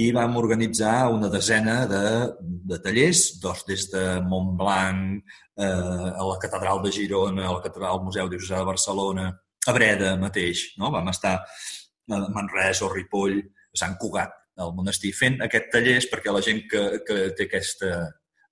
i 0.00 0.08
vam 0.14 0.36
organitzar 0.40 1.10
una 1.12 1.28
desena 1.28 1.82
de, 1.86 2.02
de 2.40 2.78
tallers, 2.80 3.40
dos 3.42 3.64
des 3.68 3.88
de 3.92 4.04
Montblanc, 4.24 5.20
eh, 5.58 5.66
a 5.66 6.24
la 6.28 6.38
Catedral 6.40 6.82
de 6.82 6.92
Girona, 6.92 7.46
a 7.48 7.56
la 7.58 7.64
Catedral 7.64 8.00
Museu 8.04 8.30
Diocesà 8.30 8.62
de 8.62 8.70
Barcelona, 8.70 9.26
a 9.66 9.74
Breda 9.76 10.14
mateix. 10.20 10.72
No? 10.80 10.90
Vam 10.94 11.12
estar 11.12 11.36
a 11.42 12.22
Manresa 12.32 12.86
o 12.86 12.92
Ripoll, 12.92 13.38
a 13.42 13.82
Sant 13.84 13.98
Cugat, 14.00 14.32
al 14.62 14.74
monestir, 14.76 15.12
fent 15.16 15.40
aquest 15.44 15.70
tallers 15.72 16.08
perquè 16.10 16.32
la 16.32 16.42
gent 16.44 16.64
que, 16.70 16.82
que 17.06 17.20
té 17.36 17.48
aquesta, 17.48 17.92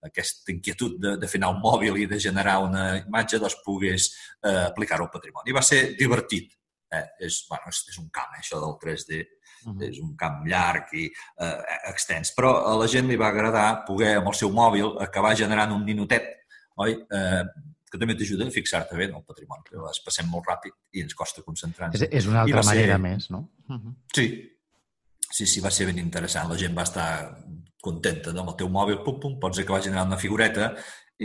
aquesta 0.04 0.52
inquietud 0.52 0.97
de, 1.00 1.16
de 1.20 1.28
fer 1.28 1.40
anar 1.40 1.52
un 1.54 1.61
mòbil 1.64 1.99
i 2.00 2.09
de 2.09 2.20
generar 2.20 2.61
una 2.64 2.85
imatge 3.02 3.40
doncs 3.40 3.59
pogués 3.64 4.09
eh, 4.44 4.64
aplicar-ho 4.68 5.06
al 5.06 5.12
patrimoni. 5.12 5.52
I 5.52 5.56
va 5.56 5.64
ser 5.64 5.82
divertit. 5.99 6.56
Eh? 6.90 7.04
És, 7.26 7.44
bueno, 7.49 7.70
és, 7.70 7.85
és 7.92 8.00
un 8.02 8.09
camp, 8.12 8.32
això 8.38 8.59
del 8.62 8.75
3D. 8.80 9.20
Uh 9.64 9.73
-huh. 9.73 9.88
És 9.88 9.99
un 10.00 10.14
camp 10.17 10.47
llarg 10.47 10.93
i 10.93 11.07
eh, 11.07 11.59
extens. 11.90 12.35
Però 12.37 12.52
a 12.67 12.76
la 12.76 12.87
gent 12.87 13.09
li 13.09 13.17
va 13.17 13.29
agradar 13.29 13.85
poder, 13.87 14.17
amb 14.19 14.29
el 14.29 14.35
seu 14.35 14.50
mòbil, 14.50 14.97
acabar 15.00 15.37
generant 15.37 15.73
un 15.73 15.85
ninotet, 15.85 16.25
oi? 16.76 16.93
Eh, 16.93 17.45
que 17.90 17.99
també 17.99 18.14
t'ajuda 18.14 18.47
a 18.47 18.50
fixar-te 18.50 18.97
bé 18.97 19.09
en 19.09 19.17
el 19.19 19.25
patrimoni. 19.26 19.62
Però 19.71 19.90
es 19.90 20.00
passem 20.05 20.29
molt 20.31 20.47
ràpid 20.47 20.73
i 20.93 21.02
ens 21.02 21.14
costa 21.14 21.43
concentrar-nos. 21.43 22.00
És, 22.00 22.09
és 22.11 22.26
una 22.26 22.43
altra 22.43 22.62
manera 22.62 22.95
ser... 22.95 23.00
més, 23.00 23.31
no? 23.31 23.49
Uh 23.69 23.76
-huh. 23.76 23.95
Sí. 24.14 24.57
Sí, 25.31 25.47
sí, 25.47 25.61
va 25.61 25.71
ser 25.71 25.87
ben 25.87 25.99
interessant. 25.99 26.49
La 26.50 26.59
gent 26.59 26.76
va 26.76 26.83
estar 26.83 27.09
contenta 27.81 28.31
amb 28.31 28.49
el 28.49 28.57
teu 28.57 28.69
mòbil, 28.69 29.02
pum, 29.05 29.21
pum, 29.21 29.38
pots 29.40 29.59
acabar 29.59 29.83
generant 29.83 30.07
una 30.07 30.19
figureta 30.19 30.75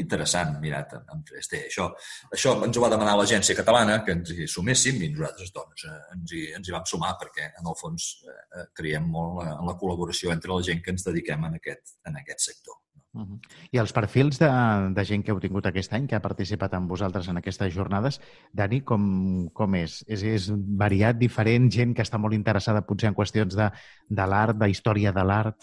interessant 0.02 0.56
mirat 0.62 0.96
en 1.00 1.24
3D. 1.28 1.66
Això, 1.70 1.90
això 2.34 2.56
ens 2.66 2.78
ho 2.78 2.84
va 2.84 2.92
demanar 2.94 3.18
l'agència 3.20 3.58
catalana, 3.58 4.02
que 4.06 4.16
ens 4.18 4.32
hi 4.32 4.48
suméssim 4.52 5.02
i 5.02 5.12
nosaltres 5.14 5.54
doncs, 5.56 5.86
eh, 5.90 6.00
ens, 6.16 6.34
hi, 6.34 6.46
ens 6.60 6.70
hi 6.70 6.76
vam 6.76 6.88
sumar 6.90 7.16
perquè, 7.22 7.52
en 7.60 7.70
el 7.72 7.78
fons, 7.80 8.10
eh, 8.30 8.66
creiem 8.76 9.08
molt 9.18 9.46
en 9.48 9.68
la 9.68 9.78
col·laboració 9.80 10.34
entre 10.36 10.54
la 10.54 10.66
gent 10.66 10.84
que 10.84 10.96
ens 10.96 11.08
dediquem 11.08 11.48
en 11.50 11.62
aquest, 11.62 11.98
en 12.10 12.20
aquest 12.24 12.50
sector. 12.50 12.82
Uh 13.16 13.22
-huh. 13.22 13.40
I 13.72 13.78
els 13.78 13.94
perfils 13.94 14.38
de, 14.40 14.50
de 14.92 15.06
gent 15.06 15.24
que 15.24 15.32
heu 15.32 15.40
tingut 15.40 15.66
aquest 15.66 15.94
any, 15.94 16.08
que 16.08 16.16
ha 16.16 16.22
participat 16.22 16.74
amb 16.74 16.90
vosaltres 16.90 17.30
en 17.30 17.38
aquestes 17.38 17.74
jornades, 17.74 18.20
Dani, 18.52 18.82
com, 18.82 19.50
com 19.54 19.76
és? 19.76 20.04
és? 20.08 20.24
És 20.24 20.52
variat, 20.52 21.16
diferent, 21.18 21.72
gent 21.72 21.96
que 21.96 22.04
està 22.04 22.18
molt 22.18 22.34
interessada 22.34 22.82
potser 22.82 23.08
en 23.08 23.16
qüestions 23.16 23.56
de, 23.56 23.72
de 24.10 24.26
l'art, 24.28 24.58
de 24.58 24.70
història 24.70 25.14
de 25.14 25.24
l'art? 25.24 25.56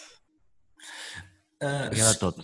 Uh, 1.61 1.93
Hi 1.93 2.01
ha 2.01 2.09
de 2.09 2.19
tot. 2.19 2.41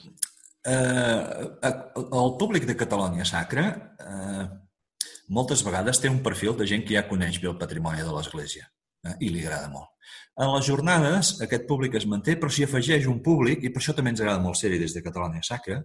Uh, 0.69 1.57
el 1.97 2.33
públic 2.37 2.67
de 2.69 2.75
Catalunya 2.77 3.25
Sacra 3.25 3.63
uh, 4.05 4.43
moltes 5.33 5.63
vegades 5.65 6.01
té 6.01 6.11
un 6.13 6.19
perfil 6.25 6.57
de 6.59 6.67
gent 6.69 6.85
que 6.85 6.97
ja 6.97 7.07
coneix 7.09 7.39
bé 7.41 7.49
el 7.51 7.57
patrimoni 7.61 8.05
de 8.05 8.13
l'Església 8.13 8.67
eh, 9.07 9.15
i 9.21 9.31
li 9.33 9.45
agrada 9.45 9.71
molt. 9.73 9.95
En 10.41 10.53
les 10.55 10.67
jornades 10.69 11.35
aquest 11.45 11.67
públic 11.69 11.97
es 11.99 12.07
manté, 12.11 12.37
però 12.41 12.51
s'hi 12.53 12.67
afegeix 12.67 13.09
un 13.11 13.23
públic, 13.25 13.65
i 13.65 13.73
per 13.75 13.83
això 13.83 13.95
també 13.97 14.15
ens 14.15 14.23
agrada 14.23 14.43
molt 14.45 14.61
ser-hi 14.61 14.81
des 14.81 14.95
de 14.97 15.05
Catalunya 15.05 15.45
Sacra, 15.47 15.81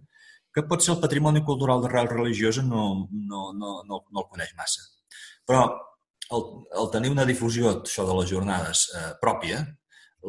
que 0.54 0.66
pot 0.70 0.86
ser 0.86 0.94
el 0.94 1.02
patrimoni 1.02 1.42
cultural 1.46 1.82
d'arrel 1.82 2.12
religiosa 2.12 2.64
no, 2.66 2.84
no, 3.12 3.48
no, 3.58 3.80
no, 3.88 4.04
no 4.12 4.24
el 4.24 4.30
coneix 4.30 4.54
massa. 4.60 4.86
Però 5.50 5.64
el, 6.38 6.46
el 6.82 6.92
tenir 6.94 7.12
una 7.12 7.26
difusió, 7.26 7.74
això 7.82 8.06
de 8.08 8.20
les 8.20 8.30
jornades, 8.30 8.86
eh, 8.96 9.10
pròpia, 9.22 9.64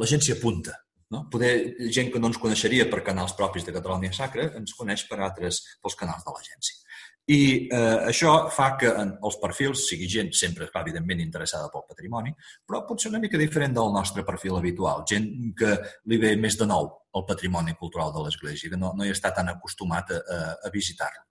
la 0.01 0.09
gent 0.11 0.25
s'hi 0.25 0.35
apunta. 0.35 0.79
No? 1.13 1.27
Poder, 1.31 1.53
gent 1.93 2.09
que 2.13 2.21
no 2.23 2.31
ens 2.31 2.41
coneixeria 2.41 2.87
per 2.91 3.03
canals 3.07 3.35
propis 3.37 3.67
de 3.67 3.75
Catalunya 3.75 4.13
Sacra 4.17 4.49
ens 4.59 4.73
coneix 4.79 5.05
per 5.11 5.21
altres, 5.21 5.61
pels 5.83 5.99
canals 6.01 6.25
de 6.25 6.33
l'agència. 6.33 6.81
I 7.25 7.41
eh, 7.73 8.09
això 8.11 8.35
fa 8.53 8.75
que 8.77 8.91
en 9.01 9.15
els 9.25 9.37
perfils 9.41 9.87
sigui 9.89 10.09
gent 10.13 10.33
sempre, 10.37 10.69
clar, 10.69 10.83
evidentment, 10.85 11.23
interessada 11.25 11.71
pel 11.73 11.87
patrimoni, 11.89 12.35
però 12.69 12.83
pot 12.85 13.01
ser 13.01 13.13
una 13.13 13.21
mica 13.23 13.41
diferent 13.41 13.73
del 13.77 13.95
nostre 13.95 14.27
perfil 14.29 14.59
habitual. 14.59 15.07
Gent 15.09 15.31
que 15.57 15.73
li 16.13 16.21
ve 16.21 16.35
més 16.37 16.59
de 16.61 16.69
nou 16.69 16.91
el 17.17 17.25
patrimoni 17.29 17.77
cultural 17.81 18.13
de 18.13 18.27
l'Església, 18.27 18.73
que 18.73 18.81
no, 18.81 18.93
no 18.97 19.07
hi 19.07 19.15
està 19.15 19.33
tan 19.33 19.49
acostumat 19.55 20.13
a, 20.13 20.21
a, 20.21 20.41
a 20.69 20.75
visitar-lo. 20.75 21.25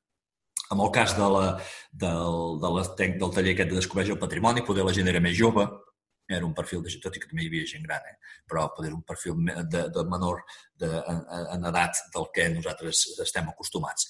En 0.74 0.82
el 0.82 0.90
cas 0.96 1.14
de 1.14 1.30
la, 1.30 1.46
del, 1.92 2.38
de 2.64 2.70
la, 2.74 2.84
del 2.98 3.34
taller 3.36 3.54
aquest 3.54 3.70
de 3.70 3.78
Descobreix 3.78 4.10
el 4.10 4.22
Patrimoni, 4.22 4.64
poder 4.66 4.86
la 4.88 4.94
gent 4.96 5.12
era 5.12 5.22
més 5.22 5.38
jove, 5.38 5.68
era 6.28 6.46
un 6.46 6.54
perfil 6.54 6.84
de 6.84 6.94
tot 7.04 7.16
i 7.16 7.22
que 7.22 7.30
també 7.30 7.44
hi 7.44 7.50
havia 7.52 7.68
gent 7.68 7.84
gran, 7.84 8.06
eh? 8.08 8.18
però 8.48 8.70
poder 8.76 8.94
un 8.94 9.04
perfil 9.04 9.44
de, 9.44 9.88
de 9.94 10.04
menor 10.10 10.44
de, 10.80 10.90
en, 10.90 11.24
en 11.58 11.66
edat 11.72 12.00
del 12.16 12.30
que 12.34 12.48
nosaltres 12.54 13.04
estem 13.26 13.50
acostumats. 13.52 14.08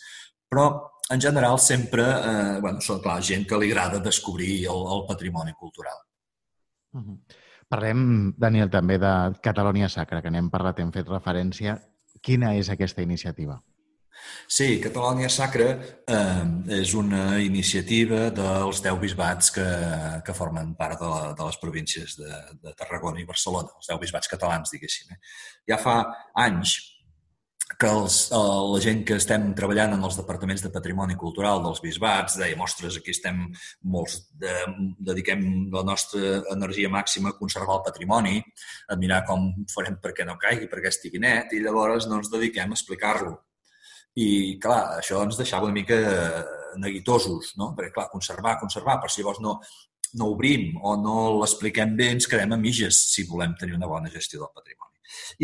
Però, 0.54 0.68
en 1.10 1.22
general, 1.22 1.58
sempre 1.60 2.04
eh, 2.06 2.60
bueno, 2.62 2.82
són, 2.86 3.02
clar, 3.02 3.18
gent 3.26 3.48
que 3.50 3.58
li 3.58 3.72
agrada 3.72 4.04
descobrir 4.04 4.68
el, 4.70 4.86
el 4.96 5.06
patrimoni 5.10 5.56
cultural. 5.58 5.98
Uh 6.94 7.02
-huh. 7.02 7.18
Parlem, 7.68 8.34
Daniel, 8.38 8.70
també 8.70 9.00
de 9.00 9.14
Catalònia 9.42 9.90
Sacra, 9.90 10.22
que 10.22 10.30
n'hem 10.30 10.50
parlat, 10.50 10.80
hem 10.80 10.92
fet 10.92 11.08
referència. 11.08 11.80
Quina 12.22 12.56
és 12.56 12.70
aquesta 12.70 13.02
iniciativa? 13.02 13.64
Sí, 14.48 14.78
Catalònia 14.84 15.30
Sacra 15.34 15.70
eh, 15.74 16.44
és 16.78 16.94
una 17.00 17.40
iniciativa 17.42 18.28
dels 18.36 18.82
10 18.86 19.00
bisbats 19.02 19.52
que, 19.56 19.68
que 20.26 20.36
formen 20.38 20.76
part 20.80 21.00
de, 21.02 21.10
la, 21.10 21.34
de 21.38 21.48
les 21.48 21.60
províncies 21.62 22.18
de, 22.20 22.32
de 22.62 22.74
Tarragona 22.78 23.22
i 23.22 23.28
Barcelona, 23.30 23.74
els 23.78 23.92
10 23.92 24.02
bisbats 24.06 24.32
catalans, 24.32 24.74
diguéssim. 24.74 25.16
Eh? 25.16 25.22
Ja 25.74 25.80
fa 25.82 26.02
anys 26.46 26.78
que 27.80 27.90
els, 27.90 28.18
eh, 28.32 28.38
la 28.74 28.80
gent 28.84 29.02
que 29.08 29.18
estem 29.20 29.50
treballant 29.58 29.96
en 29.96 30.04
els 30.08 30.18
departaments 30.20 30.64
de 30.64 30.72
patrimoni 30.74 31.16
cultural 31.20 31.64
dels 31.64 31.82
bisbats 31.84 32.38
deia, 32.40 32.60
ostres, 32.68 32.98
aquí 33.00 33.14
estem 33.16 33.42
molts, 33.96 34.20
de, 34.40 34.54
dediquem 35.12 35.72
la 35.74 35.84
nostra 35.88 36.44
energia 36.54 36.92
màxima 36.94 37.32
a 37.32 37.40
conservar 37.40 37.80
el 37.80 37.88
patrimoni, 37.88 38.38
a 38.90 39.00
mirar 39.00 39.24
com 39.30 39.50
farem 39.74 39.98
perquè 40.04 40.28
no 40.28 40.38
caigui, 40.42 40.70
perquè 40.72 40.94
estigui 40.94 41.24
net, 41.24 41.54
i 41.54 41.64
llavors 41.64 42.08
no 42.10 42.22
ens 42.22 42.32
dediquem 42.34 42.72
a 42.72 42.80
explicar-lo. 42.80 43.40
I, 44.14 44.28
clar, 44.62 45.00
això 45.00 45.24
ens 45.26 45.40
deixava 45.40 45.66
una 45.66 45.74
mica 45.76 45.98
neguitosos, 46.78 47.54
no? 47.58 47.72
Perquè, 47.78 47.94
clar, 47.96 48.10
conservar, 48.12 48.60
conservar, 48.62 49.00
però 49.02 49.10
si 49.12 49.22
llavors 49.22 49.42
no, 49.42 49.58
no 50.20 50.32
obrim 50.36 50.78
o 50.82 50.96
no 51.02 51.18
l'expliquem 51.40 51.96
bé, 51.98 52.12
ens 52.16 52.30
quedem 52.30 52.54
a 52.54 52.60
mitges 52.62 53.00
si 53.14 53.26
volem 53.30 53.56
tenir 53.60 53.78
una 53.78 53.90
bona 53.90 54.12
gestió 54.14 54.44
del 54.44 54.54
patrimoni. 54.54 54.92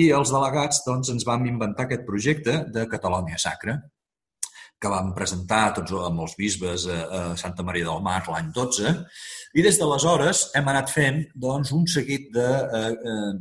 I 0.02 0.10
els 0.16 0.34
delegats 0.34 0.84
doncs, 0.86 1.10
ens 1.14 1.26
vam 1.26 1.46
inventar 1.50 1.88
aquest 1.88 2.06
projecte 2.08 2.60
de 2.74 2.86
Catalònia 2.90 3.42
Sacra, 3.42 3.78
que 4.80 4.92
vam 4.92 5.12
presentar 5.16 5.74
tots 5.76 5.92
amb 6.08 6.24
els 6.24 6.38
bisbes 6.40 6.86
a 6.88 7.24
Santa 7.40 7.66
Maria 7.68 7.90
del 7.90 8.04
Mar 8.06 8.22
l'any 8.30 8.54
12, 8.56 8.94
i 9.60 9.66
des 9.66 9.80
d'aleshores 9.80 10.46
hem 10.56 10.70
anat 10.72 10.94
fent 10.94 11.24
doncs, 11.36 11.74
un 11.76 11.88
seguit 11.90 12.30
de, 12.36 12.48
eh, 12.80 12.94
eh, 13.12 13.34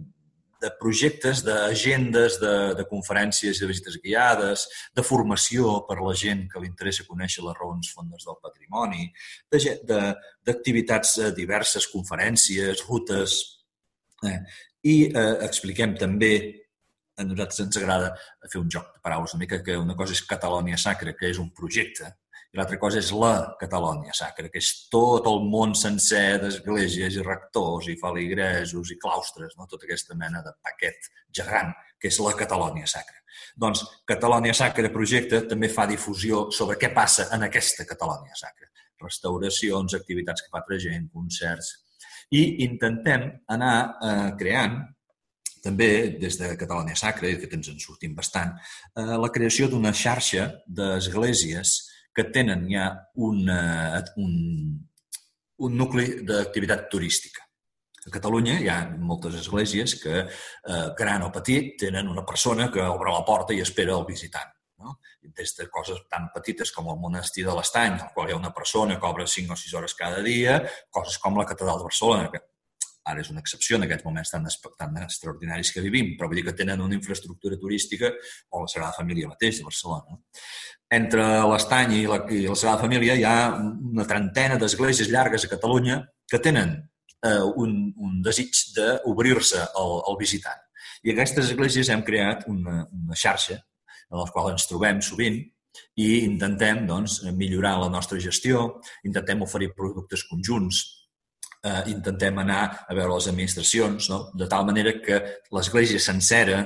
de 0.60 0.70
projectes, 0.80 1.42
d'agendes, 1.46 2.38
de, 2.42 2.54
de 2.78 2.84
conferències 2.90 3.58
i 3.58 3.62
de 3.62 3.70
visites 3.70 3.98
guiades, 4.02 4.66
de 4.94 5.04
formació 5.06 5.78
per 5.88 5.98
la 6.00 6.14
gent 6.18 6.46
que 6.50 6.62
li 6.62 6.70
interessa 6.70 7.06
conèixer 7.08 7.44
les 7.46 7.58
raons 7.58 7.92
fondes 7.94 8.26
del 8.26 8.38
patrimoni, 8.42 9.08
d'activitats 9.50 11.18
eh, 11.18 11.32
diverses, 11.36 11.88
conferències, 11.92 12.84
rutes, 12.88 13.38
eh, 14.26 14.40
i 14.82 14.96
eh, 15.08 15.34
expliquem 15.46 15.94
també, 15.98 16.32
a 17.18 17.26
nosaltres 17.26 17.64
ens 17.66 17.78
agrada 17.80 18.12
fer 18.46 18.60
un 18.60 18.70
joc 18.70 18.92
de 18.94 19.02
paraules 19.02 19.34
una 19.34 19.42
mica, 19.42 19.62
que 19.62 19.76
una 19.78 19.96
cosa 19.98 20.14
és 20.14 20.22
Catalònia 20.26 20.78
Sacra, 20.78 21.14
que 21.18 21.30
és 21.30 21.40
un 21.42 21.50
projecte, 21.54 22.14
i 22.48 22.56
l'altra 22.56 22.78
cosa 22.80 23.00
és 23.02 23.10
la 23.12 23.32
Catalònia 23.60 24.14
Sacra, 24.16 24.48
que 24.48 24.60
és 24.62 24.70
tot 24.92 25.26
el 25.28 25.42
món 25.52 25.74
sencer 25.76 26.38
d'esglésies 26.40 27.18
i 27.18 27.24
rectors 27.24 27.90
i 27.92 27.96
feligresos 28.00 28.92
i 28.94 28.96
claustres, 29.00 29.52
no? 29.58 29.66
tota 29.68 29.84
aquesta 29.84 30.16
mena 30.16 30.40
de 30.44 30.54
paquet 30.64 31.10
gegant 31.40 31.74
que 32.00 32.08
és 32.08 32.20
la 32.24 32.32
Catalònia 32.38 32.88
Sacra. 32.88 33.18
Doncs 33.58 33.84
Catalònia 34.08 34.54
Sacra 34.56 34.88
projecte 34.94 35.42
també 35.50 35.68
fa 35.68 35.84
difusió 35.90 36.46
sobre 36.54 36.78
què 36.80 36.92
passa 36.94 37.28
en 37.36 37.44
aquesta 37.44 37.84
Catalònia 37.88 38.38
Sacra. 38.38 38.70
Restauracions, 39.02 39.94
activitats 39.94 40.42
que 40.42 40.50
fa 40.50 40.62
altra 40.62 40.78
gent, 40.80 41.10
concerts, 41.12 41.74
i 42.34 42.64
intentem 42.64 43.28
anar 43.52 43.74
eh, 44.04 44.30
creant 44.40 44.80
també 45.62 46.16
des 46.20 46.38
de 46.40 46.54
Catalunya 46.56 46.96
Sacra, 46.96 47.28
i 47.28 47.36
que 47.40 47.50
ens 47.56 47.68
en 47.72 47.78
sortim 47.82 48.14
bastant, 48.16 48.54
eh, 48.96 49.14
la 49.20 49.30
creació 49.34 49.68
d'una 49.68 49.92
xarxa 49.92 50.48
d'esglésies 50.66 51.76
que 52.18 52.26
tenen 52.34 52.66
ja 52.66 52.88
una, 53.22 54.02
un, 54.18 54.32
un 55.62 55.76
nucli 55.78 56.24
d'activitat 56.26 56.88
turística. 56.90 57.44
A 58.08 58.10
Catalunya 58.10 58.56
hi 58.58 58.66
ha 58.72 58.78
moltes 58.98 59.36
esglésies 59.38 59.94
que, 60.02 60.24
eh, 60.24 60.86
gran 60.98 61.22
o 61.22 61.30
petit, 61.34 61.76
tenen 61.84 62.10
una 62.10 62.24
persona 62.26 62.72
que 62.74 62.82
obre 62.82 63.12
la 63.14 63.22
porta 63.28 63.54
i 63.54 63.62
espera 63.62 63.94
el 63.94 64.06
visitant. 64.08 64.50
No? 64.82 64.96
Des 65.38 65.54
de 65.58 65.66
coses 65.70 66.00
tan 66.10 66.30
petites 66.34 66.70
com 66.74 66.90
el 66.90 66.98
monestir 66.98 67.44
de 67.46 67.54
l'Estany, 67.54 67.98
al 68.02 68.12
qual 68.14 68.30
hi 68.30 68.34
ha 68.34 68.40
una 68.40 68.54
persona 68.54 68.98
que 68.98 69.06
obre 69.06 69.26
5 69.26 69.54
o 69.54 69.60
6 69.62 69.74
hores 69.78 69.94
cada 69.98 70.22
dia, 70.26 70.60
coses 70.90 71.18
com 71.22 71.38
la 71.38 71.46
Catedral 71.46 71.78
de 71.78 71.88
Barcelona, 71.90 72.30
que 72.32 72.42
ara 73.08 73.22
és 73.24 73.30
una 73.32 73.42
excepció 73.44 73.78
en 73.78 73.86
aquests 73.86 74.06
moments 74.06 74.32
tan, 74.32 74.46
tan 74.78 74.98
extraordinaris 75.02 75.72
que 75.74 75.84
vivim, 75.84 76.14
però 76.18 76.28
vull 76.28 76.40
dir 76.40 76.46
que 76.48 76.56
tenen 76.60 76.82
una 76.84 76.96
infraestructura 76.98 77.58
turística, 77.60 78.12
o 78.50 78.62
la 78.64 78.70
Sagrada 78.72 78.96
Família 78.98 79.30
mateix 79.30 79.60
de 79.60 79.66
Barcelona. 79.68 80.18
Entre 80.98 81.24
l'Estany 81.50 81.96
i, 81.98 82.04
la, 82.08 82.22
i 82.32 82.44
la 82.46 82.56
Sagrada 82.56 82.84
Família 82.84 83.16
hi 83.16 83.24
ha 83.28 83.38
una 83.58 84.06
trentena 84.08 84.56
d'esglésies 84.60 85.10
llargues 85.12 85.44
a 85.44 85.52
Catalunya 85.52 86.00
que 86.28 86.40
tenen 86.44 86.76
eh, 87.24 87.42
un, 87.56 87.76
un 87.96 88.22
desig 88.24 88.52
d'obrir-se 88.76 89.64
al, 89.68 90.00
al 90.08 90.18
visitant. 90.20 90.64
I 91.04 91.12
aquestes 91.12 91.52
esglésies 91.52 91.90
hem 91.92 92.02
creat 92.06 92.46
una, 92.50 92.82
una 92.88 93.16
xarxa 93.18 93.58
en 94.08 94.22
els 94.22 94.32
quals 94.34 94.54
ens 94.56 94.68
trobem 94.70 95.02
sovint 95.04 95.38
i 96.00 96.08
intentem 96.24 96.86
doncs, 96.88 97.20
millorar 97.36 97.76
la 97.82 97.90
nostra 97.92 98.18
gestió, 98.22 98.80
intentem 99.06 99.42
oferir 99.44 99.74
productes 99.76 100.24
conjunts, 100.30 100.97
eh, 101.62 101.82
intentem 101.92 102.38
anar 102.42 102.62
a 102.86 102.94
veure 102.94 103.14
les 103.14 103.30
administracions, 103.32 104.10
no? 104.12 104.20
de 104.34 104.48
tal 104.50 104.66
manera 104.66 104.94
que 105.02 105.20
l'església 105.54 106.00
sencera, 106.02 106.64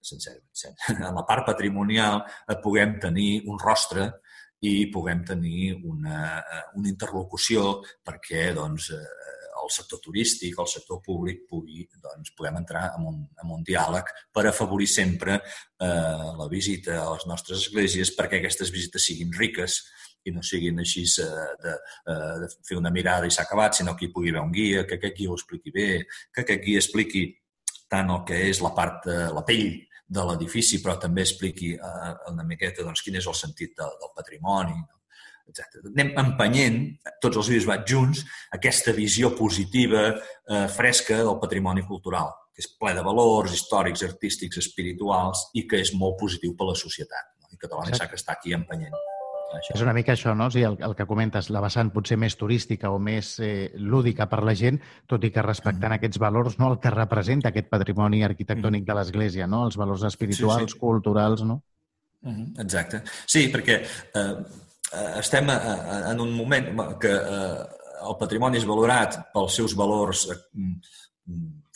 sencera, 0.00 0.40
sencera, 0.52 1.08
en 1.10 1.16
la 1.20 1.26
part 1.28 1.46
patrimonial, 1.46 2.22
puguem 2.62 2.98
tenir 3.02 3.32
un 3.48 3.60
rostre 3.60 4.10
i 4.60 4.90
puguem 4.92 5.24
tenir 5.24 5.72
una, 5.88 6.40
eh, 6.40 6.64
una 6.76 6.90
interlocució 6.90 7.80
perquè 8.04 8.50
doncs, 8.56 8.90
eh, 8.92 9.20
el 9.60 9.70
sector 9.72 10.00
turístic, 10.02 10.56
el 10.58 10.68
sector 10.68 11.00
públic, 11.04 11.42
pugui, 11.48 11.84
doncs, 12.02 12.32
puguem 12.36 12.56
entrar 12.60 12.90
en 12.96 13.06
un, 13.10 13.18
en 13.42 13.54
un 13.56 13.64
diàleg 13.66 14.08
per 14.32 14.46
afavorir 14.48 14.88
sempre 14.88 15.38
eh, 15.40 16.28
la 16.40 16.48
visita 16.52 17.00
a 17.02 17.10
les 17.14 17.26
nostres 17.30 17.66
esglésies 17.66 18.12
perquè 18.16 18.40
aquestes 18.40 18.72
visites 18.74 19.08
siguin 19.10 19.32
riques 19.36 19.80
i 20.24 20.32
no 20.34 20.42
siguin 20.44 20.80
així 20.82 21.04
eh, 21.22 21.44
de, 21.64 21.76
eh, 22.12 22.32
de 22.44 22.48
fer 22.68 22.78
una 22.78 22.92
mirada 22.94 23.26
i 23.28 23.34
s'ha 23.34 23.46
acabat, 23.46 23.78
sinó 23.78 23.96
que 23.96 24.06
hi 24.06 24.12
pugui 24.14 24.32
haver 24.32 24.42
un 24.44 24.52
guia, 24.54 24.86
que 24.86 24.98
aquest 24.98 25.16
guia 25.16 25.30
ho 25.30 25.38
expliqui 25.38 25.72
bé, 25.74 25.90
que 26.32 26.44
aquest 26.44 26.64
guia 26.64 26.82
expliqui 26.82 27.24
tant 27.90 28.10
el 28.14 28.24
que 28.26 28.38
és 28.50 28.60
la 28.62 28.74
part, 28.76 29.06
de 29.06 29.30
la 29.34 29.44
pell 29.46 29.80
de 30.10 30.24
l'edifici, 30.26 30.80
però 30.82 30.96
també 30.98 31.24
expliqui 31.26 31.74
eh, 31.74 32.14
una 32.30 32.46
miqueta 32.46 32.86
doncs, 32.86 33.02
quin 33.06 33.18
és 33.20 33.28
el 33.30 33.36
sentit 33.38 33.76
de, 33.78 33.86
del 34.02 34.12
patrimoni, 34.16 34.78
etc. 35.50 35.80
Anem 35.90 36.12
empenyent, 36.22 36.80
tots 37.22 37.40
els 37.40 37.50
bisbats 37.54 37.86
junts, 37.90 38.24
aquesta 38.56 38.94
visió 38.96 39.32
positiva, 39.38 40.10
eh, 40.10 40.66
fresca 40.70 41.20
del 41.22 41.38
patrimoni 41.42 41.86
cultural, 41.86 42.32
que 42.54 42.64
és 42.64 42.70
ple 42.80 42.94
de 42.96 43.06
valors 43.06 43.54
històrics, 43.54 44.04
artístics, 44.06 44.60
espirituals 44.62 45.48
i 45.54 45.66
que 45.70 45.82
és 45.82 45.94
molt 45.94 46.18
positiu 46.20 46.54
per 46.58 46.68
a 46.68 46.72
la 46.72 46.78
societat. 46.78 47.34
No? 47.38 47.50
I 47.54 47.58
Catalunya 47.62 48.10
que 48.10 48.18
està 48.18 48.38
aquí 48.38 48.54
empenyent. 48.56 48.98
Això. 49.50 49.74
És 49.74 49.82
una 49.82 49.94
mica 49.96 50.14
això, 50.14 50.34
no? 50.36 50.46
O 50.46 50.54
sigui, 50.54 50.64
el, 50.68 50.76
el 50.86 50.94
que 50.98 51.06
comentes, 51.10 51.48
la 51.50 51.62
vessant 51.64 51.90
potser 51.94 52.18
més 52.20 52.36
turística 52.38 52.92
o 52.94 53.00
més 53.02 53.32
eh, 53.42 53.72
lúdica 53.74 54.28
per 54.30 54.44
la 54.46 54.54
gent, 54.58 54.78
tot 55.10 55.24
i 55.26 55.32
que 55.34 55.42
respectant 55.42 55.90
mm. 55.90 55.98
aquests 55.98 56.20
valors, 56.22 56.58
no? 56.60 56.70
el 56.72 56.78
que 56.82 56.92
representa 56.94 57.50
aquest 57.50 57.70
patrimoni 57.72 58.22
arquitectònic 58.26 58.84
mm. 58.84 58.90
de 58.92 58.98
l'Església, 58.98 59.50
no? 59.50 59.64
els 59.66 59.78
valors 59.80 60.06
espirituals, 60.06 60.70
sí, 60.70 60.76
sí. 60.76 60.80
culturals, 60.80 61.42
no? 61.42 61.60
Mm 62.22 62.34
-hmm. 62.34 62.62
Exacte. 62.62 63.02
Sí, 63.26 63.50
perquè 63.52 63.80
eh, 64.14 64.34
estem 65.18 65.50
en 65.50 66.20
un 66.20 66.32
moment 66.36 66.98
que 67.00 67.12
eh, 67.14 67.64
el 68.08 68.16
patrimoni 68.20 68.58
és 68.58 68.66
valorat 68.66 69.18
pels 69.32 69.56
seus 69.56 69.74
valors 69.76 70.28
eh, 70.30 70.38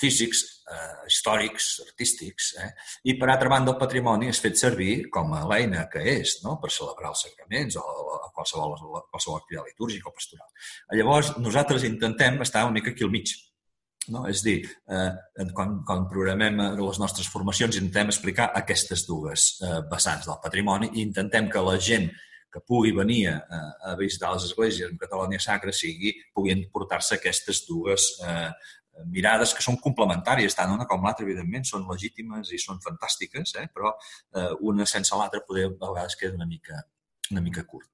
físics, 0.05 0.43
eh, 0.71 1.07
històrics, 1.09 1.69
artístics, 1.87 2.51
eh? 2.61 2.71
i 3.09 3.17
per 3.21 3.31
altra 3.31 3.51
banda 3.53 3.73
el 3.73 3.81
patrimoni 3.81 4.29
és 4.33 4.41
fet 4.43 4.59
servir 4.61 5.09
com 5.15 5.33
a 5.37 5.45
l'eina 5.51 5.87
que 5.93 6.03
és 6.17 6.39
no? 6.45 6.59
per 6.61 6.73
celebrar 6.75 7.13
els 7.15 7.25
sacraments 7.27 7.79
o, 7.81 7.85
o 7.85 8.31
qualsevol, 8.37 8.77
qualsevol 9.11 9.41
activitat 9.41 9.73
litúrgica 9.73 10.11
o 10.11 10.15
pastoral. 10.15 10.71
Llavors, 10.99 11.35
nosaltres 11.41 11.89
intentem 11.89 12.41
estar 12.45 12.67
una 12.69 12.79
mica 12.79 12.93
aquí 12.95 13.07
al 13.07 13.13
mig. 13.15 13.35
No? 14.13 14.27
És 14.29 14.43
dir, 14.45 14.59
eh, 14.93 15.47
quan, 15.57 15.79
quan 15.89 16.05
programem 16.11 16.61
les 16.77 17.01
nostres 17.01 17.31
formacions 17.33 17.79
intentem 17.81 18.13
explicar 18.13 18.51
aquestes 18.53 19.07
dues 19.09 19.55
eh, 19.65 19.81
vessants 19.89 20.29
del 20.29 20.41
patrimoni 20.45 20.93
i 20.93 21.05
intentem 21.07 21.49
que 21.49 21.65
la 21.65 21.79
gent 21.81 22.11
que 22.55 22.61
pugui 22.63 22.93
venir 22.95 23.33
a, 23.33 23.61
a 23.91 23.97
visitar 23.99 24.31
les 24.35 24.45
esglésies 24.47 24.93
en 24.93 25.01
Catalunya 25.01 25.41
Sacra 25.43 25.73
sigui, 25.75 26.13
puguin 26.37 26.69
portar-se 26.71 27.17
aquestes 27.17 27.65
dues 27.67 28.13
eh, 28.23 28.51
mirades 29.11 29.55
que 29.55 29.65
són 29.65 29.79
complementàries, 29.83 30.55
tant 30.57 30.73
una 30.75 30.87
com 30.91 31.03
l'altra, 31.05 31.27
evidentment, 31.27 31.67
són 31.69 31.87
legítimes 31.91 32.53
i 32.55 32.61
són 32.63 32.81
fantàstiques, 32.85 33.57
eh? 33.61 33.67
però 33.75 33.93
eh, 33.95 34.53
una 34.71 34.87
sense 34.87 35.17
l'altra 35.19 35.43
poder 35.47 35.69
a 35.73 35.75
vegades 35.91 36.17
queda 36.21 36.39
una 36.39 36.49
mica, 36.49 36.81
una 37.33 37.43
mica 37.45 37.65
curt. 37.67 37.91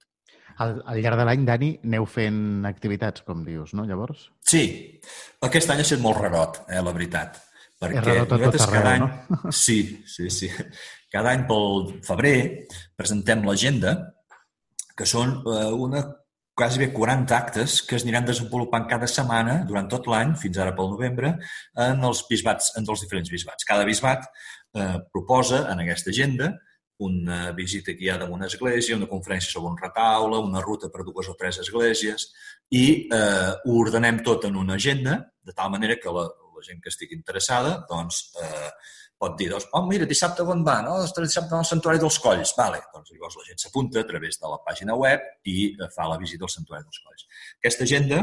Al, 0.61 0.80
al 0.85 1.00
llarg 1.00 1.16
de 1.16 1.25
l'any, 1.25 1.45
Dani, 1.49 1.71
aneu 1.88 2.07
fent 2.11 2.66
activitats, 2.69 3.25
com 3.25 3.45
dius, 3.47 3.73
no, 3.76 3.87
llavors? 3.88 4.28
Sí. 4.45 4.64
Aquest 5.47 5.73
any 5.73 5.80
ha 5.80 5.87
estat 5.87 6.02
molt 6.04 6.21
rarot, 6.21 6.64
eh, 6.69 6.83
la 6.85 6.92
veritat. 6.97 7.40
Perquè 7.80 8.02
és 8.02 8.09
rarot 8.11 8.35
a 8.37 8.40
tot 8.42 8.61
arreu, 8.61 8.75
cada 8.76 8.95
any... 8.97 9.04
no? 9.07 9.52
Sí, 9.64 9.80
sí, 10.04 10.28
sí. 10.28 10.50
Cada 11.11 11.33
any 11.33 11.47
pel 11.49 11.95
febrer 12.04 12.37
presentem 12.99 13.47
l'agenda, 13.47 13.97
que 14.97 15.09
són 15.09 15.38
eh, 15.49 15.71
una 15.73 16.04
quasi 16.54 16.80
bé 16.83 16.90
40 16.92 17.37
actes 17.37 17.80
que 17.87 17.97
es 17.97 18.04
aniran 18.04 18.26
desenvolupant 18.28 18.87
cada 18.90 19.09
setmana 19.09 19.61
durant 19.69 19.88
tot 19.88 20.09
l'any, 20.11 20.35
fins 20.40 20.59
ara 20.61 20.75
pel 20.76 20.90
novembre, 20.92 21.35
en 21.88 22.09
els 22.09 22.25
bisbats, 22.28 22.75
en 22.76 22.88
els 22.88 23.04
diferents 23.04 23.30
bisbats. 23.33 23.66
Cada 23.69 23.87
bisbat 23.88 24.26
eh, 24.26 24.99
proposa 25.12 25.64
en 25.73 25.80
aquesta 25.85 26.12
agenda 26.12 26.52
una 27.00 27.52
visita 27.57 27.92
guiada 27.97 28.26
a 28.26 28.30
una 28.30 28.47
església, 28.47 28.97
una 28.97 29.09
conferència 29.09 29.54
sobre 29.54 29.71
un 29.73 29.78
retaule, 29.80 30.37
una 30.37 30.61
ruta 30.61 30.90
per 30.92 31.07
dues 31.07 31.30
o 31.33 31.37
tres 31.38 31.62
esglésies 31.62 32.26
i 32.76 32.85
eh, 33.09 33.52
ho 33.64 33.76
ordenem 33.80 34.21
tot 34.26 34.45
en 34.45 34.59
una 34.61 34.76
agenda 34.76 35.16
de 35.40 35.57
tal 35.57 35.71
manera 35.73 35.97
que 35.97 36.12
la, 36.12 36.26
la 36.28 36.66
gent 36.66 36.83
que 36.85 36.92
estigui 36.92 37.16
interessada 37.16 37.78
doncs, 37.88 38.21
eh, 38.37 38.69
pot 39.21 39.37
dir, 39.37 39.50
doncs, 39.53 39.67
oh, 39.77 39.83
mira, 39.85 40.07
dissabte 40.09 40.45
on 40.49 40.62
va? 40.65 40.79
No? 40.85 40.97
Dissabte 41.05 41.57
al 41.59 41.67
Santuari 41.69 42.00
dels 42.00 42.19
Colls. 42.25 42.55
Vale. 42.57 42.81
Doncs 42.95 43.12
llavors 43.12 43.37
la 43.37 43.49
gent 43.50 43.61
s'apunta 43.61 44.00
a 44.00 44.09
través 44.09 44.41
de 44.41 44.49
la 44.49 44.61
pàgina 44.65 44.97
web 44.97 45.27
i 45.50 45.57
eh, 45.75 45.89
fa 45.95 46.09
la 46.09 46.17
visita 46.21 46.47
al 46.49 46.53
Santuari 46.55 46.87
dels 46.87 47.03
Colls. 47.05 47.27
Aquesta 47.61 47.85
agenda 47.89 48.23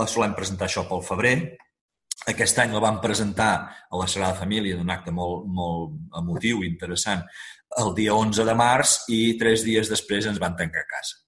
la 0.00 0.06
solem 0.08 0.36
presentar 0.38 0.68
això 0.70 0.86
pel 0.88 1.04
febrer. 1.04 1.34
Aquest 2.32 2.60
any 2.62 2.72
la 2.72 2.80
vam 2.84 3.00
presentar 3.02 3.50
a 3.68 4.00
la 4.00 4.06
Sagrada 4.08 4.38
Família 4.38 4.78
d'un 4.78 4.92
acte 4.92 5.12
molt, 5.12 5.44
molt 5.48 6.20
emotiu 6.20 6.62
i 6.64 6.68
interessant 6.70 7.24
el 7.80 7.92
dia 7.96 8.14
11 8.16 8.46
de 8.48 8.54
març 8.56 8.94
i 9.12 9.20
tres 9.40 9.64
dies 9.66 9.92
després 9.92 10.28
ens 10.30 10.40
van 10.40 10.56
tancar 10.56 10.86
a 10.86 10.90
casa. 10.94 11.20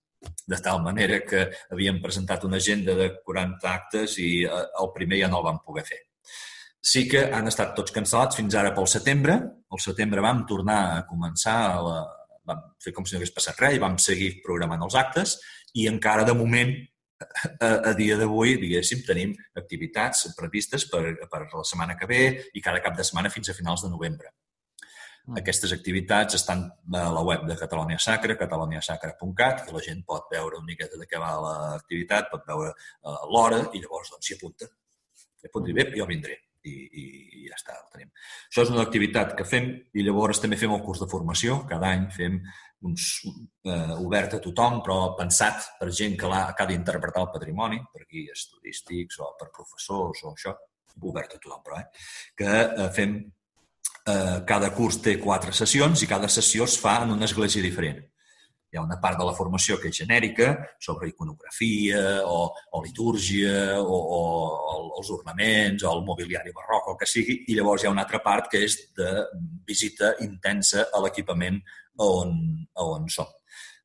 De 0.48 0.56
tal 0.62 0.80
manera 0.84 1.20
que 1.26 1.44
havíem 1.74 2.00
presentat 2.00 2.44
una 2.48 2.60
agenda 2.62 2.96
de 2.96 3.10
40 3.28 3.68
actes 3.74 4.16
i 4.24 4.30
eh, 4.46 4.64
el 4.80 4.90
primer 4.96 5.20
ja 5.20 5.28
no 5.28 5.42
el 5.42 5.46
vam 5.50 5.60
poder 5.66 5.84
fer 5.90 6.00
sí 6.82 7.06
que 7.08 7.28
han 7.30 7.46
estat 7.46 7.76
tots 7.78 7.94
cancel·lats 7.94 8.38
fins 8.40 8.56
ara 8.58 8.74
pel 8.74 8.90
setembre. 8.90 9.38
Al 9.72 9.80
setembre 9.80 10.24
vam 10.24 10.42
tornar 10.50 10.80
a 10.96 11.02
començar, 11.08 11.56
a 11.70 11.82
la, 11.86 11.98
vam 12.48 12.64
fer 12.82 12.92
com 12.96 13.06
si 13.06 13.14
no 13.14 13.22
hagués 13.22 13.34
passat 13.34 13.60
res 13.62 13.78
i 13.78 13.82
vam 13.82 13.98
seguir 14.02 14.34
programant 14.44 14.82
els 14.82 14.98
actes 14.98 15.38
i 15.78 15.86
encara 15.88 16.26
de 16.28 16.34
moment 16.36 16.74
a, 17.22 17.68
a 17.90 17.92
dia 17.94 18.18
d'avui, 18.18 18.56
diguéssim, 18.58 19.04
tenim 19.06 19.36
activitats 19.56 20.26
previstes 20.36 20.88
per, 20.90 21.04
per 21.30 21.44
la 21.46 21.64
setmana 21.64 21.96
que 21.98 22.10
ve 22.10 22.22
i 22.52 22.64
cada 22.64 22.82
cap 22.82 22.98
de 22.98 23.06
setmana 23.06 23.30
fins 23.30 23.48
a 23.48 23.56
finals 23.56 23.86
de 23.86 23.92
novembre. 23.94 24.34
Mm. 25.22 25.38
Aquestes 25.38 25.70
activitats 25.70 26.34
estan 26.34 26.66
a 26.98 27.06
la 27.14 27.22
web 27.22 27.46
de 27.46 27.56
Catalunya 27.56 28.00
Sacra, 28.02 28.34
catalunyasacra.cat, 28.40 29.68
i 29.70 29.76
la 29.76 29.86
gent 29.86 30.02
pot 30.02 30.26
veure 30.34 30.58
una 30.58 30.66
miqueta 30.66 30.98
de 30.98 31.06
què 31.06 31.22
va 31.22 31.36
l'activitat, 31.46 32.26
pot 32.34 32.42
veure 32.50 32.74
uh, 32.74 33.20
l'hora 33.30 33.68
i 33.70 33.84
llavors 33.84 34.10
doncs, 34.10 34.26
s'hi 34.26 34.40
apunta. 34.40 34.66
S'hi 35.38 35.46
apunta 35.46 35.70
i 35.70 35.78
bé, 35.78 35.92
jo 35.94 36.10
vindré 36.10 36.40
i, 36.64 36.72
i, 36.72 37.04
i 37.42 37.46
ja 37.48 37.56
està, 37.58 37.76
el 37.78 37.88
tenim. 37.94 38.10
Això 38.48 38.66
és 38.66 38.72
una 38.72 38.84
activitat 38.86 39.34
que 39.38 39.46
fem 39.48 39.70
i 39.94 40.04
llavors 40.06 40.42
també 40.42 40.58
fem 40.60 40.74
el 40.74 40.82
curs 40.84 41.02
de 41.02 41.08
formació. 41.10 41.62
Cada 41.70 41.90
any 41.90 42.08
fem 42.14 42.38
uns, 42.88 43.08
eh, 43.66 43.94
obert 44.02 44.36
a 44.36 44.42
tothom, 44.42 44.80
però 44.84 45.14
pensat 45.18 45.72
per 45.78 45.90
gent 45.90 46.16
que, 46.18 46.30
ha, 46.30 46.44
que 46.54 46.64
ha 46.64 46.70
d'interpretar 46.70 47.26
el 47.26 47.32
patrimoni, 47.34 47.82
per 47.92 48.06
guies 48.08 48.48
turístics 48.54 49.20
o 49.22 49.34
per 49.38 49.50
professors 49.54 50.24
o 50.24 50.34
això, 50.34 50.56
obert 51.02 51.36
a 51.36 51.40
tothom, 51.40 51.62
però, 51.66 51.80
eh? 51.80 51.86
que 52.36 52.50
eh, 52.52 52.88
fem 52.94 53.16
eh, 53.22 54.38
cada 54.46 54.72
curs 54.76 55.00
té 55.02 55.16
quatre 55.22 55.54
sessions 55.56 56.02
i 56.02 56.10
cada 56.10 56.28
sessió 56.28 56.66
es 56.68 56.78
fa 56.80 57.00
en 57.04 57.14
una 57.16 57.28
església 57.30 57.64
diferent. 57.64 58.02
Hi 58.72 58.78
ha 58.80 58.82
una 58.86 58.96
part 59.00 59.18
de 59.20 59.24
la 59.28 59.34
formació 59.36 59.76
que 59.76 59.90
és 59.92 59.98
genèrica, 60.00 60.46
sobre 60.80 61.10
iconografia 61.10 62.22
o, 62.24 62.46
o 62.72 62.80
litúrgia 62.80 63.76
o, 63.82 63.98
o 64.16 64.20
els 65.02 65.10
ornaments 65.12 65.84
o 65.84 65.92
el 65.92 66.00
mobiliari 66.06 66.54
barroc 66.56 66.88
o 66.88 66.94
el 66.94 66.98
que 67.02 67.08
sigui, 67.10 67.36
i 67.52 67.58
llavors 67.58 67.84
hi 67.84 67.90
ha 67.90 67.92
una 67.92 68.06
altra 68.06 68.22
part 68.24 68.48
que 68.48 68.62
és 68.64 68.78
de 68.96 69.10
visita 69.68 70.14
intensa 70.24 70.86
a 70.88 71.04
l'equipament 71.04 71.60
on, 72.00 72.32
on 72.80 73.08
som. 73.12 73.28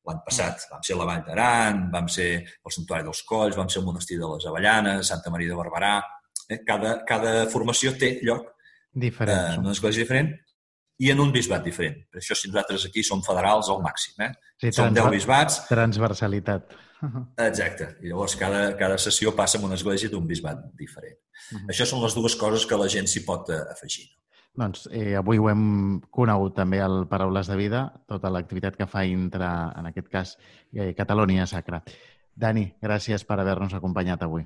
L'any 0.08 0.24
passat 0.24 0.64
vam 0.72 0.80
ser 0.88 0.96
la 0.96 1.04
Vall 1.10 1.24
d'Aran, 1.26 1.84
vam 1.92 2.08
ser 2.08 2.30
al 2.40 2.72
Santuari 2.72 3.04
dels 3.04 3.20
Colls, 3.28 3.60
vam 3.60 3.68
ser 3.68 3.82
al 3.82 3.88
Monestir 3.90 4.16
de 4.16 4.32
les 4.32 4.48
Avellanes, 4.48 5.12
Santa 5.12 5.34
Maria 5.34 5.52
de 5.52 5.60
Barberà... 5.60 5.98
Eh? 6.48 6.62
Cada, 6.64 7.02
cada 7.04 7.32
formació 7.52 7.92
té 8.00 8.14
lloc 8.24 8.54
diferent, 8.96 9.58
eh, 9.58 9.58
una 9.60 9.74
església 9.76 10.06
diferent 10.06 10.30
i 10.98 11.10
en 11.12 11.20
un 11.22 11.30
bisbat 11.32 11.62
diferent. 11.64 12.00
Per 12.10 12.20
això, 12.20 12.34
si 12.34 12.50
nosaltres 12.50 12.88
aquí 12.88 13.04
som 13.06 13.22
federals 13.22 13.70
al 13.70 13.82
màxim, 13.84 14.18
eh? 14.26 14.32
Sí, 14.58 14.72
som 14.74 14.94
10 14.94 15.10
bisbats. 15.14 15.60
Transversalitat. 15.70 16.74
Exacte. 17.48 17.92
I 18.02 18.10
llavors 18.10 18.34
cada, 18.38 18.62
cada 18.78 18.98
sessió 18.98 19.34
passa 19.36 19.60
en 19.60 19.68
una 19.68 19.78
església 19.78 20.10
d'un 20.10 20.26
bisbat 20.26 20.64
diferent. 20.78 21.18
Uh 21.18 21.54
mhm. 21.54 21.62
-huh. 21.62 21.70
Això 21.70 21.86
són 21.86 22.02
les 22.02 22.14
dues 22.14 22.36
coses 22.36 22.66
que 22.66 22.76
la 22.76 22.88
gent 22.88 23.06
s'hi 23.06 23.24
pot 23.24 23.50
eh, 23.50 23.62
afegir. 23.70 24.08
Doncs 24.58 24.88
eh, 24.90 25.14
avui 25.14 25.38
ho 25.38 25.48
hem 25.48 26.00
conegut 26.10 26.56
també 26.56 26.80
al 26.80 27.06
Paraules 27.06 27.46
de 27.46 27.56
Vida, 27.56 27.92
tota 28.08 28.30
l'activitat 28.30 28.76
que 28.76 28.86
fa 28.86 29.04
entre, 29.04 29.44
en 29.78 29.86
aquest 29.86 30.08
cas, 30.08 30.38
eh, 30.72 30.94
Catalunya 30.94 31.46
Sacra. 31.46 31.82
Dani, 32.34 32.74
gràcies 32.82 33.24
per 33.24 33.38
haver-nos 33.38 33.74
acompanyat 33.74 34.22
avui. 34.22 34.44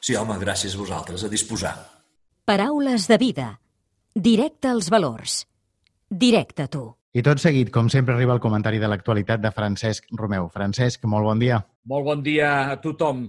Sí, 0.00 0.16
home, 0.16 0.36
gràcies 0.38 0.74
a 0.74 0.78
vosaltres. 0.78 1.24
A 1.24 1.28
disposar. 1.28 1.74
Paraules 2.44 3.06
de 3.06 3.18
Vida. 3.18 3.60
Directe 4.14 4.68
als 4.68 4.90
valors. 4.90 5.46
Directe 6.10 6.64
a 6.66 6.68
tu. 6.68 6.88
I 7.14 7.22
tot 7.22 7.38
seguit, 7.38 7.68
com 7.70 7.86
sempre, 7.90 8.16
arriba 8.16 8.34
el 8.34 8.40
comentari 8.42 8.80
de 8.82 8.88
l'actualitat 8.90 9.38
de 9.42 9.52
Francesc 9.54 10.08
Romeu. 10.18 10.48
Francesc, 10.50 11.04
molt 11.06 11.26
bon 11.26 11.38
dia. 11.38 11.60
Molt 11.86 12.04
bon 12.06 12.24
dia 12.26 12.48
a 12.72 12.80
tothom. 12.82 13.28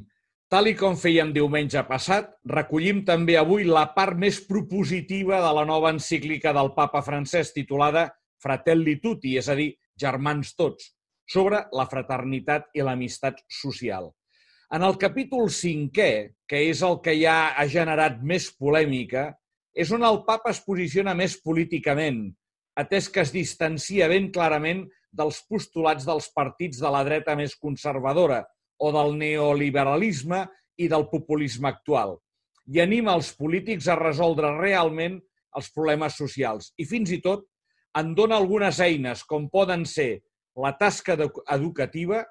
Tal 0.50 0.68
i 0.68 0.74
com 0.76 0.98
fèiem 0.98 1.30
diumenge 1.32 1.84
passat, 1.86 2.32
recollim 2.50 3.04
també 3.06 3.38
avui 3.38 3.68
la 3.70 3.86
part 3.94 4.18
més 4.18 4.42
propositiva 4.50 5.44
de 5.46 5.52
la 5.60 5.68
nova 5.70 5.94
encíclica 5.94 6.56
del 6.58 6.74
papa 6.74 7.04
francès 7.06 7.54
titulada 7.54 8.08
Fratelli 8.42 8.98
Tutti, 9.00 9.38
és 9.38 9.48
a 9.48 9.56
dir, 9.56 9.70
germans 9.96 10.56
tots, 10.58 10.90
sobre 11.30 11.62
la 11.78 11.86
fraternitat 11.86 12.74
i 12.74 12.82
l'amistat 12.82 13.46
social. 13.62 14.10
En 14.74 14.82
el 14.82 14.98
capítol 14.98 15.54
cinquè, 15.54 16.12
que 16.50 16.66
és 16.74 16.82
el 16.82 16.98
que 17.06 17.14
ja 17.22 17.54
ha 17.54 17.70
generat 17.70 18.20
més 18.26 18.50
polèmica, 18.58 19.30
és 19.72 19.94
on 19.94 20.04
el 20.04 20.24
papa 20.26 20.50
es 20.50 20.66
posiciona 20.66 21.14
més 21.14 21.38
políticament, 21.46 22.26
atès 22.82 23.10
que 23.10 23.24
es 23.24 23.34
distancia 23.34 24.10
ben 24.12 24.32
clarament 24.34 24.86
dels 25.12 25.42
postulats 25.50 26.08
dels 26.08 26.30
partits 26.36 26.82
de 26.82 26.92
la 26.92 27.04
dreta 27.08 27.36
més 27.36 27.56
conservadora 27.60 28.44
o 28.82 28.92
del 28.96 29.16
neoliberalisme 29.20 30.46
i 30.82 30.88
del 30.92 31.08
populisme 31.12 31.70
actual 31.70 32.18
i 32.72 32.80
anima 32.82 33.16
els 33.18 33.32
polítics 33.38 33.90
a 33.92 33.98
resoldre 34.00 34.54
realment 34.58 35.20
els 35.58 35.72
problemes 35.76 36.16
socials 36.20 36.72
i 36.80 36.88
fins 36.88 37.12
i 37.12 37.20
tot 37.24 37.48
en 38.00 38.14
dona 38.16 38.38
algunes 38.40 38.80
eines, 38.80 39.24
com 39.28 39.50
poden 39.52 39.84
ser 39.86 40.22
la 40.56 40.72
tasca 40.80 41.18
educativa, 41.52 42.24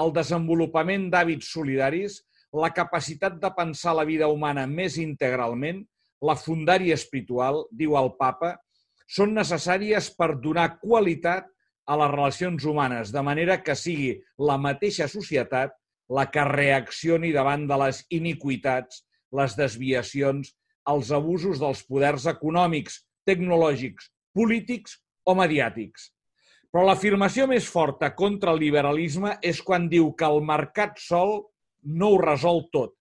el 0.00 0.12
desenvolupament 0.12 1.06
d'hàbits 1.12 1.48
solidaris, 1.54 2.20
la 2.52 2.68
capacitat 2.76 3.38
de 3.40 3.50
pensar 3.56 3.94
la 3.96 4.04
vida 4.08 4.28
humana 4.28 4.66
més 4.68 4.98
integralment, 5.00 5.82
la 6.20 6.36
fundària 6.36 6.96
espiritual, 6.96 7.64
diu 7.72 7.96
el 7.96 8.12
papa, 8.20 8.54
són 9.06 9.34
necessàries 9.34 10.10
per 10.18 10.34
donar 10.42 10.76
qualitat 10.82 11.46
a 11.86 11.96
les 12.00 12.10
relacions 12.10 12.64
humanes, 12.66 13.12
de 13.14 13.22
manera 13.22 13.60
que 13.62 13.76
sigui 13.78 14.16
la 14.42 14.58
mateixa 14.58 15.06
societat 15.08 15.74
la 16.10 16.26
que 16.30 16.44
reaccioni 16.46 17.32
davant 17.34 17.66
de 17.70 17.78
les 17.82 18.02
iniquitats, 18.14 19.02
les 19.34 19.54
desviacions, 19.58 20.52
els 20.90 21.10
abusos 21.14 21.62
dels 21.62 21.82
poders 21.86 22.26
econòmics, 22.30 23.00
tecnològics, 23.26 24.10
polítics 24.34 25.00
o 25.26 25.34
mediàtics. 25.38 26.10
Però 26.70 26.84
l'afirmació 26.86 27.46
més 27.50 27.66
forta 27.70 28.12
contra 28.14 28.52
el 28.54 28.60
liberalisme 28.62 29.36
és 29.42 29.62
quan 29.62 29.88
diu 29.90 30.12
que 30.18 30.28
el 30.28 30.42
mercat 30.46 30.98
sol 31.02 31.38
no 31.82 32.12
ho 32.12 32.20
resol 32.22 32.66
tot, 32.74 32.94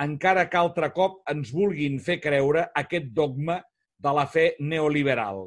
encara 0.00 0.46
que 0.52 0.60
altre 0.60 0.90
cop 0.96 1.22
ens 1.32 1.52
vulguin 1.52 1.98
fer 2.00 2.18
creure 2.20 2.66
aquest 2.76 3.08
dogma 3.16 3.60
de 3.98 4.12
la 4.12 4.26
fe 4.26 4.54
neoliberal. 4.60 5.46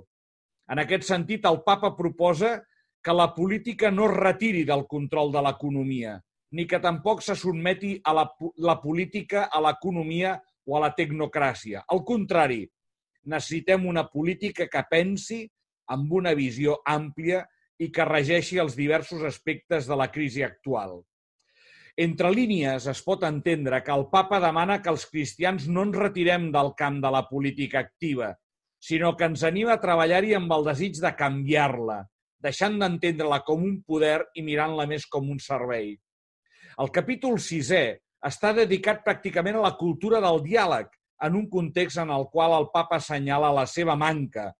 En 0.70 0.82
aquest 0.82 1.08
sentit, 1.08 1.46
el 1.46 1.62
papa 1.66 1.96
proposa 1.98 2.60
que 3.04 3.14
la 3.16 3.30
política 3.34 3.92
no 3.92 4.10
es 4.10 4.18
retiri 4.18 4.66
del 4.68 4.86
control 4.88 5.32
de 5.34 5.44
l'economia, 5.46 6.18
ni 6.52 6.66
que 6.68 6.80
tampoc 6.84 7.22
se 7.22 7.36
sotmeti 7.38 7.96
a 8.04 8.14
la, 8.14 8.26
la 8.58 8.80
política 8.82 9.48
a 9.52 9.62
l'economia 9.64 10.36
o 10.68 10.78
a 10.78 10.84
la 10.84 10.92
tecnocràcia. 10.98 11.86
Al 11.88 12.04
contrari, 12.06 12.64
necessitem 13.30 13.86
una 13.88 14.06
política 14.10 14.68
que 14.68 14.84
pensi 14.90 15.46
amb 15.90 16.12
una 16.14 16.36
visió 16.38 16.80
àmplia 16.86 17.46
i 17.80 17.90
que 17.94 18.06
regeixi 18.06 18.60
els 18.62 18.76
diversos 18.78 19.24
aspectes 19.26 19.88
de 19.88 19.98
la 19.98 20.10
crisi 20.12 20.44
actual. 20.44 21.00
Entre 21.98 22.32
línies 22.32 22.86
es 22.92 23.02
pot 23.06 23.24
entendre 23.28 23.82
que 23.84 23.96
el 23.96 24.06
papa 24.12 24.40
demana 24.44 24.82
que 24.82 24.92
els 24.92 25.06
cristians 25.10 25.68
no 25.68 25.88
ens 25.88 25.98
retirem 25.98 26.52
del 26.52 26.74
camp 26.78 27.00
de 27.04 27.12
la 27.12 27.26
política 27.30 27.80
activa, 27.80 28.36
sinó 28.80 29.16
que 29.18 29.28
ens 29.28 29.44
anima 29.44 29.76
a 29.76 29.82
treballar-hi 29.82 30.36
amb 30.38 30.54
el 30.56 30.68
desig 30.70 31.02
de 31.02 31.12
canviar-la, 31.16 32.04
deixant 32.40 32.78
d'entendre-la 32.80 33.42
com 33.48 33.66
un 33.66 33.82
poder 33.84 34.22
i 34.36 34.46
mirant-la 34.46 34.88
més 34.88 35.06
com 35.06 35.28
un 35.30 35.42
servei. 35.44 35.92
El 36.80 36.92
capítol 36.96 37.40
sisè 37.44 37.84
està 38.24 38.54
dedicat 38.56 39.04
pràcticament 39.04 39.60
a 39.60 39.66
la 39.68 39.76
cultura 39.80 40.22
del 40.24 40.40
diàleg, 40.46 40.88
en 41.20 41.36
un 41.36 41.50
context 41.52 42.00
en 42.00 42.12
el 42.16 42.30
qual 42.32 42.56
el 42.56 42.70
papa 42.72 42.96
assenyala 43.00 43.52
la 43.52 43.66
seva 43.68 43.96
manca 44.00 44.54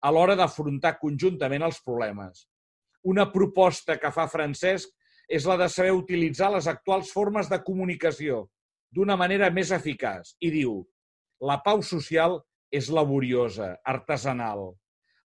a 0.00 0.12
l'hora 0.12 0.36
d'afrontar 0.38 0.96
conjuntament 1.00 1.64
els 1.66 1.82
problemes. 1.84 2.46
Una 3.04 3.26
proposta 3.32 3.98
que 4.00 4.10
fa 4.14 4.24
Francesc 4.32 4.95
és 5.28 5.46
la 5.46 5.56
de 5.58 5.68
saber 5.72 5.94
utilitzar 5.96 6.52
les 6.54 6.68
actuals 6.70 7.10
formes 7.12 7.50
de 7.50 7.58
comunicació 7.62 8.46
d'una 8.94 9.16
manera 9.18 9.50
més 9.50 9.72
eficaç 9.74 10.34
i 10.40 10.52
diu 10.54 10.80
la 11.42 11.58
pau 11.64 11.82
social 11.82 12.38
és 12.72 12.88
laboriosa, 12.90 13.74
artesanal. 13.84 14.70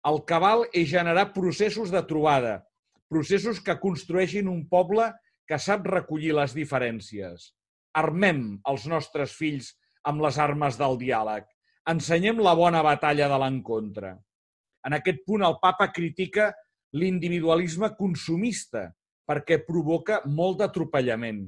El 0.07 0.21
cabal 0.25 0.65
és 0.73 0.89
generar 0.89 1.29
processos 1.35 1.91
de 1.91 2.01
trobada, 2.07 2.61
processos 3.11 3.59
que 3.61 3.77
construeixin 3.81 4.47
un 4.47 4.63
poble 4.71 5.09
que 5.49 5.59
sap 5.59 5.85
recollir 5.89 6.33
les 6.37 6.55
diferències. 6.55 7.51
Armem 7.99 8.59
els 8.69 8.85
nostres 8.87 9.33
fills 9.35 9.73
amb 10.07 10.23
les 10.23 10.37
armes 10.39 10.77
del 10.79 10.97
diàleg. 11.01 11.45
Ensenyem 11.89 12.39
la 12.45 12.53
bona 12.55 12.83
batalla 12.85 13.27
de 13.31 13.39
l'encontre. 13.41 14.13
En 14.85 14.95
aquest 14.95 15.25
punt, 15.27 15.43
el 15.43 15.57
papa 15.61 15.89
critica 15.91 16.51
l'individualisme 16.95 17.91
consumista 17.97 18.87
perquè 19.29 19.59
provoca 19.65 20.23
molt 20.25 20.57
d'atropellament. 20.63 21.43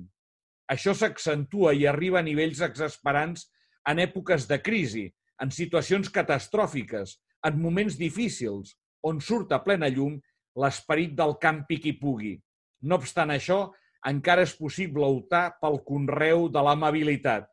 Això 0.69 0.93
s'accentua 0.95 1.73
i 1.73 1.87
arriba 1.89 2.21
a 2.21 2.25
nivells 2.25 2.61
exasperants 2.61 3.47
en 3.89 3.99
èpoques 3.99 4.45
de 4.47 4.59
crisi, 4.61 5.07
en 5.41 5.49
situacions 5.49 6.11
catastròfiques, 6.13 7.17
en 7.49 7.57
moments 7.57 7.97
difícils, 7.97 8.75
on 9.01 9.19
surt 9.19 9.51
a 9.51 9.59
plena 9.65 9.89
llum 9.89 10.19
l'esperit 10.61 11.15
del 11.17 11.33
campi 11.41 11.79
qui 11.81 11.95
pugui. 11.97 12.35
No 12.85 12.99
obstant 13.01 13.33
això, 13.33 13.71
encara 14.07 14.45
és 14.45 14.53
possible 14.57 15.05
optar 15.05 15.57
pel 15.61 15.79
conreu 15.85 16.47
de 16.53 16.61
l'amabilitat. 16.61 17.47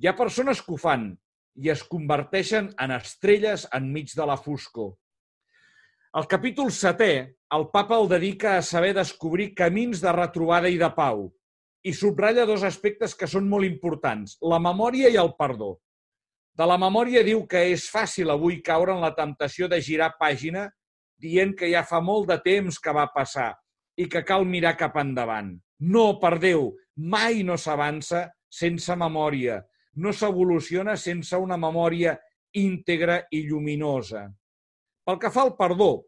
Hi 0.00 0.10
ha 0.10 0.18
persones 0.18 0.62
que 0.62 0.74
ho 0.74 0.80
fan 0.80 1.12
i 1.60 1.70
es 1.70 1.82
converteixen 1.86 2.70
en 2.82 2.94
estrelles 2.94 3.66
enmig 3.76 4.14
de 4.16 4.26
la 4.26 4.38
foscor. 4.38 4.94
El 6.18 6.24
capítol 6.26 6.72
setè, 6.74 7.12
el 7.54 7.64
papa 7.70 7.94
el 8.00 8.08
dedica 8.10 8.56
a 8.58 8.62
saber 8.66 8.90
descobrir 8.96 9.52
camins 9.54 10.00
de 10.02 10.10
retrobada 10.16 10.66
i 10.66 10.78
de 10.78 10.88
pau 10.96 11.28
i 11.86 11.92
subratlla 11.94 12.48
dos 12.48 12.64
aspectes 12.66 13.14
que 13.14 13.28
són 13.30 13.46
molt 13.48 13.68
importants, 13.68 14.34
la 14.42 14.58
memòria 14.58 15.06
i 15.06 15.18
el 15.22 15.30
perdó. 15.38 15.76
De 16.58 16.66
la 16.66 16.80
memòria 16.82 17.22
diu 17.22 17.44
que 17.46 17.62
és 17.76 17.86
fàcil 17.94 18.34
avui 18.34 18.58
caure 18.58 18.96
en 18.96 19.04
la 19.04 19.12
temptació 19.14 19.68
de 19.70 19.78
girar 19.78 20.10
pàgina 20.18 20.66
dient 21.22 21.54
que 21.54 21.70
ja 21.70 21.84
fa 21.86 22.02
molt 22.02 22.26
de 22.32 22.40
temps 22.42 22.80
que 22.82 22.96
va 22.96 23.06
passar 23.14 23.52
i 23.94 24.08
que 24.10 24.24
cal 24.26 24.42
mirar 24.42 24.74
cap 24.82 24.98
endavant. 24.98 25.54
No, 25.78 26.18
per 26.18 26.40
Déu, 26.42 26.72
mai 26.98 27.44
no 27.46 27.54
s'avança 27.54 28.26
sense 28.50 28.98
memòria, 28.98 29.62
no 30.02 30.10
s'evoluciona 30.10 30.98
sense 30.98 31.38
una 31.38 31.56
memòria 31.56 32.18
íntegra 32.58 33.22
i 33.30 33.46
lluminosa. 33.46 34.26
Pel 35.10 35.18
que 35.18 35.30
fa 35.34 35.42
al 35.42 35.56
perdó, 35.58 36.04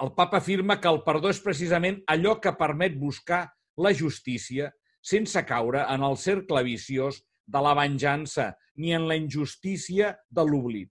el 0.00 0.14
papa 0.16 0.38
afirma 0.40 0.78
que 0.80 0.88
el 0.88 1.02
perdó 1.04 1.28
és 1.28 1.42
precisament 1.44 1.98
allò 2.08 2.38
que 2.40 2.54
permet 2.56 2.94
buscar 2.96 3.40
la 3.84 3.90
justícia 3.98 4.70
sense 5.04 5.42
caure 5.44 5.82
en 5.92 6.06
el 6.08 6.16
cercle 6.22 6.62
viciós 6.64 7.18
de 7.44 7.60
la 7.66 7.74
venjança 7.76 8.46
ni 8.80 8.94
en 8.96 9.04
la 9.10 9.18
injustícia 9.20 10.14
de 10.30 10.46
l'oblit. 10.48 10.88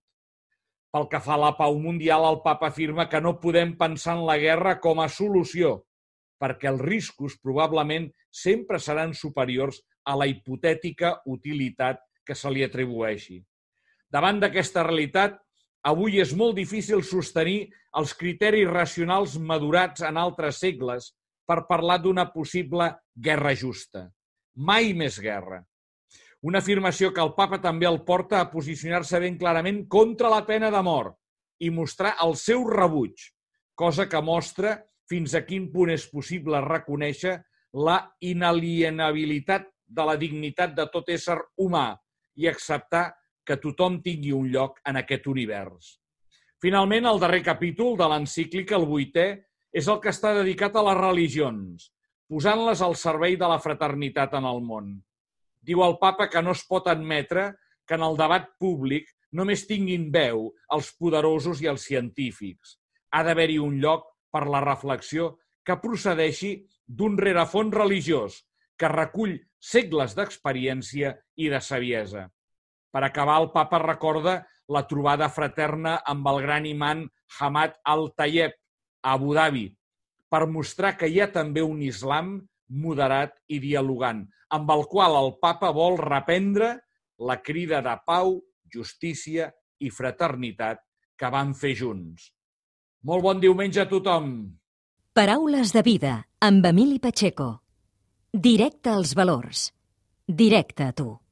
Pel 0.94 1.08
que 1.10 1.18
fa 1.24 1.34
a 1.34 1.40
la 1.42 1.50
pau 1.58 1.74
mundial, 1.74 2.22
el 2.28 2.38
papa 2.46 2.70
afirma 2.70 3.08
que 3.10 3.18
no 3.18 3.40
podem 3.42 3.74
pensar 3.82 4.14
en 4.14 4.22
la 4.30 4.38
guerra 4.38 4.78
com 4.78 5.02
a 5.02 5.10
solució, 5.10 5.80
perquè 6.38 6.70
els 6.70 6.86
riscos 6.86 7.34
probablement 7.42 8.12
sempre 8.30 8.78
seran 8.78 9.10
superiors 9.10 9.82
a 10.06 10.14
la 10.14 10.30
hipotètica 10.30 11.16
utilitat 11.26 11.98
que 12.22 12.38
se 12.38 12.54
li 12.54 12.62
atribueixi. 12.62 13.42
Davant 14.06 14.38
d'aquesta 14.38 14.86
realitat, 14.86 15.40
avui 15.84 16.20
és 16.22 16.32
molt 16.36 16.56
difícil 16.56 17.02
sostenir 17.04 17.68
els 17.98 18.14
criteris 18.16 18.70
racionals 18.70 19.36
madurats 19.38 20.04
en 20.08 20.16
altres 20.16 20.58
segles 20.62 21.12
per 21.46 21.66
parlar 21.68 22.00
d'una 22.00 22.30
possible 22.32 22.88
guerra 23.14 23.52
justa. 23.54 24.08
Mai 24.56 24.94
més 24.96 25.18
guerra. 25.20 25.60
Una 26.44 26.60
afirmació 26.60 27.10
que 27.12 27.22
el 27.24 27.34
papa 27.36 27.60
també 27.60 27.86
el 27.88 28.02
porta 28.04 28.40
a 28.40 28.48
posicionar-se 28.52 29.20
ben 29.20 29.36
clarament 29.40 29.84
contra 29.88 30.32
la 30.32 30.42
pena 30.44 30.70
de 30.72 30.82
mort 30.84 31.16
i 31.60 31.70
mostrar 31.70 32.14
el 32.24 32.34
seu 32.36 32.64
rebuig, 32.68 33.16
cosa 33.74 34.08
que 34.08 34.20
mostra 34.20 34.78
fins 35.08 35.34
a 35.34 35.44
quin 35.44 35.70
punt 35.72 35.92
és 35.92 36.06
possible 36.10 36.60
reconèixer 36.64 37.38
la 37.84 37.98
inalienabilitat 38.20 39.68
de 39.84 40.04
la 40.06 40.16
dignitat 40.16 40.74
de 40.76 40.86
tot 40.92 41.08
ésser 41.12 41.38
humà 41.60 41.92
i 42.40 42.48
acceptar 42.48 43.10
que 43.46 43.60
tothom 43.60 44.00
tingui 44.02 44.32
un 44.32 44.48
lloc 44.52 44.80
en 44.88 44.98
aquest 45.00 45.26
univers. 45.30 45.98
Finalment, 46.64 47.06
el 47.06 47.20
darrer 47.20 47.42
capítol 47.44 47.98
de 48.00 48.08
l'encíclica, 48.08 48.78
el 48.78 48.86
vuitè, 48.88 49.26
és 49.74 49.88
el 49.90 49.98
que 50.00 50.12
està 50.14 50.32
dedicat 50.36 50.76
a 50.76 50.84
les 50.86 50.96
religions, 51.00 51.90
posant-les 52.30 52.80
al 52.82 52.94
servei 52.96 53.36
de 53.36 53.48
la 53.50 53.60
fraternitat 53.60 54.36
en 54.38 54.46
el 54.48 54.62
món. 54.64 54.94
Diu 55.60 55.82
el 55.84 55.98
papa 56.00 56.28
que 56.30 56.42
no 56.42 56.54
es 56.56 56.64
pot 56.68 56.88
admetre 56.88 57.50
que 57.86 57.98
en 57.98 58.04
el 58.06 58.16
debat 58.16 58.48
públic 58.60 59.10
només 59.34 59.66
tinguin 59.68 60.10
veu 60.14 60.46
els 60.76 60.90
poderosos 60.96 61.60
i 61.60 61.68
els 61.72 61.84
científics. 61.90 62.78
Ha 63.12 63.22
d'haver-hi 63.26 63.58
un 63.60 63.80
lloc 63.82 64.06
per 64.32 64.46
la 64.50 64.62
reflexió 64.64 65.34
que 65.66 65.80
procedeixi 65.82 66.54
d'un 66.86 67.18
rerefons 67.18 67.74
religiós 67.74 68.40
que 68.78 68.90
recull 68.90 69.36
segles 69.58 70.14
d'experiència 70.16 71.14
i 71.40 71.50
de 71.50 71.60
saviesa. 71.60 72.28
Per 72.94 73.02
acabar, 73.02 73.40
el 73.42 73.50
papa 73.50 73.80
recorda 73.82 74.36
la 74.70 74.84
trobada 74.86 75.26
fraterna 75.28 75.96
amb 76.06 76.28
el 76.30 76.40
gran 76.44 76.66
imant 76.70 77.02
Hamad 77.40 77.74
al-Tayeb 77.90 78.54
a 78.54 79.16
Abu 79.18 79.34
Dhabi, 79.34 79.64
per 80.30 80.46
mostrar 80.46 80.94
que 80.96 81.10
hi 81.10 81.18
ha 81.20 81.26
també 81.34 81.64
un 81.66 81.82
islam 81.82 82.36
moderat 82.70 83.34
i 83.50 83.58
dialogant, 83.58 84.22
amb 84.54 84.70
el 84.70 84.86
qual 84.90 85.18
el 85.18 85.34
papa 85.42 85.72
vol 85.74 85.98
reprendre 85.98 86.70
la 87.18 87.40
crida 87.42 87.82
de 87.82 87.96
pau, 88.06 88.38
justícia 88.70 89.50
i 89.82 89.90
fraternitat 89.90 90.80
que 91.18 91.30
van 91.30 91.52
fer 91.54 91.74
junts. 91.78 92.30
Molt 93.04 93.26
bon 93.26 93.42
diumenge 93.42 93.82
a 93.82 93.88
tothom! 93.90 94.30
Paraules 95.14 95.74
de 95.74 95.82
vida 95.86 96.14
amb 96.42 96.64
Emili 96.66 96.98
Pacheco. 96.98 97.50
Directe 98.32 98.90
als 98.90 99.14
valors. 99.14 99.68
Directe 100.26 100.88
a 100.88 100.92
tu. 100.92 101.23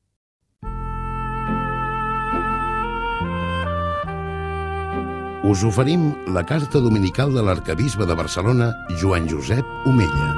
Us 5.45 5.65
oferim 5.65 6.15
la 6.31 6.45
carta 6.47 6.79
dominical 6.79 7.33
de 7.35 7.43
l'arcabisbe 7.43 8.07
de 8.07 8.15
Barcelona, 8.15 8.69
Joan 9.01 9.27
Josep 9.29 9.67
Omella. 9.91 10.29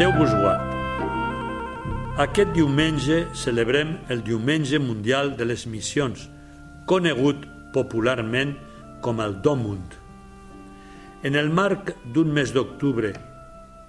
Déu 0.00 0.10
vos 0.18 0.32
guard. 0.34 0.72
Aquest 2.18 2.50
diumenge 2.56 3.28
celebrem 3.32 3.92
el 4.10 4.24
Diumenge 4.26 4.80
Mundial 4.82 5.36
de 5.38 5.46
les 5.46 5.68
Missions, 5.70 6.26
conegut 6.90 7.46
popularment 7.72 8.56
com 9.04 9.22
el 9.22 9.36
Domund. 9.40 9.94
En 11.22 11.38
el 11.38 11.52
marc 11.54 11.94
d'un 12.10 12.32
mes 12.34 12.50
d'octubre, 12.50 13.12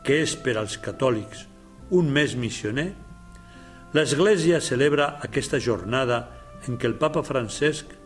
que 0.06 0.20
és 0.22 0.36
per 0.38 0.60
als 0.62 0.78
catòlics 0.78 1.48
un 1.89 2.13
mes 2.13 2.38
missioner, 2.38 2.91
l'Església 3.98 4.62
celebra 4.62 5.15
aquesta 5.26 5.58
jornada 5.58 6.28
en 6.67 6.78
què 6.78 6.86
el 6.86 7.00
papa 7.02 7.26
Francesc 7.26 7.98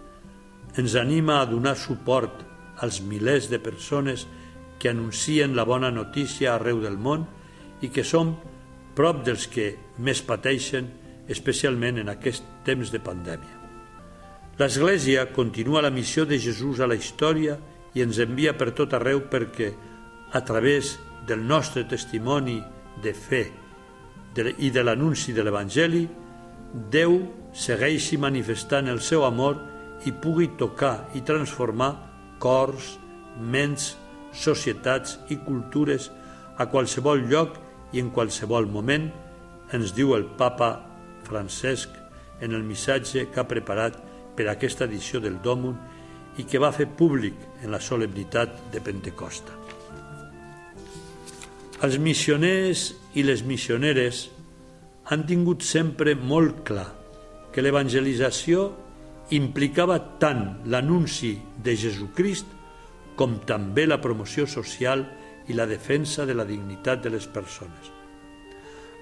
ens 0.78 0.96
anima 0.96 1.40
a 1.40 1.48
donar 1.48 1.76
suport 1.80 2.44
als 2.84 3.02
milers 3.02 3.50
de 3.50 3.60
persones 3.60 4.28
que 4.80 4.90
anuncien 4.90 5.56
la 5.56 5.64
bona 5.64 5.92
notícia 5.92 6.54
arreu 6.54 6.82
del 6.84 6.98
món 6.98 7.26
i 7.82 7.90
que 7.90 8.04
som 8.04 8.36
prop 8.96 9.24
dels 9.26 9.48
que 9.52 9.76
més 9.98 10.22
pateixen, 10.24 10.88
especialment 11.28 12.00
en 12.00 12.12
aquest 12.12 12.44
temps 12.68 12.92
de 12.92 13.00
pandèmia. 13.00 13.56
L'Església 14.60 15.26
continua 15.36 15.84
la 15.84 15.92
missió 15.92 16.26
de 16.26 16.40
Jesús 16.40 16.80
a 16.80 16.88
la 16.88 16.96
història 16.96 17.58
i 17.96 18.04
ens 18.04 18.20
envia 18.24 18.54
per 18.56 18.72
tot 18.76 18.94
arreu 18.96 19.26
perquè, 19.32 19.72
a 20.32 20.42
través 20.44 20.96
del 21.28 21.44
nostre 21.44 21.84
testimoni 21.88 22.60
de 23.04 23.14
fe 23.14 23.44
i 24.36 24.70
de 24.72 24.84
l'anunci 24.84 25.34
de 25.34 25.44
l'Evangeli, 25.44 26.06
Déu 26.92 27.14
segueixi 27.56 28.18
manifestant 28.20 28.90
el 28.92 29.00
seu 29.00 29.24
amor 29.24 29.62
i 30.06 30.12
pugui 30.12 30.52
tocar 30.60 31.08
i 31.16 31.24
transformar 31.26 31.94
cors, 32.40 32.96
ments, 33.40 33.94
societats 34.36 35.18
i 35.32 35.40
cultures 35.46 36.10
a 36.60 36.68
qualsevol 36.72 37.24
lloc 37.30 37.56
i 37.96 38.02
en 38.04 38.12
qualsevol 38.12 38.68
moment, 38.68 39.08
ens 39.74 39.96
diu 39.96 40.14
el 40.16 40.28
papa 40.38 40.76
Francesc 41.26 41.90
en 42.44 42.54
el 42.54 42.64
missatge 42.68 43.30
que 43.32 43.42
ha 43.42 43.48
preparat 43.48 43.98
per 44.36 44.48
a 44.48 44.56
aquesta 44.56 44.86
edició 44.86 45.22
del 45.24 45.40
Dòmun 45.44 45.76
i 46.38 46.44
que 46.44 46.60
va 46.60 46.74
fer 46.76 46.88
públic 47.00 47.38
en 47.64 47.72
la 47.72 47.80
solemnitat 47.80 48.68
de 48.74 48.82
Pentecosta. 48.84 49.56
Els 51.84 51.98
missioners 52.00 52.90
i 53.16 53.24
les 53.24 53.44
missioneres 53.48 54.26
han 55.12 55.26
tingut 55.28 55.64
sempre 55.64 56.16
molt 56.16 56.64
clar 56.68 56.88
que 57.54 57.64
l'evangelització 57.64 58.72
implicava 59.34 59.98
tant 60.22 60.68
l'anunci 60.70 61.34
de 61.64 61.74
Jesucrist 61.74 62.52
com 63.18 63.40
també 63.48 63.88
la 63.88 64.02
promoció 64.02 64.46
social 64.46 65.06
i 65.48 65.56
la 65.58 65.66
defensa 65.66 66.26
de 66.26 66.36
la 66.36 66.46
dignitat 66.46 67.02
de 67.04 67.14
les 67.14 67.26
persones. 67.26 67.92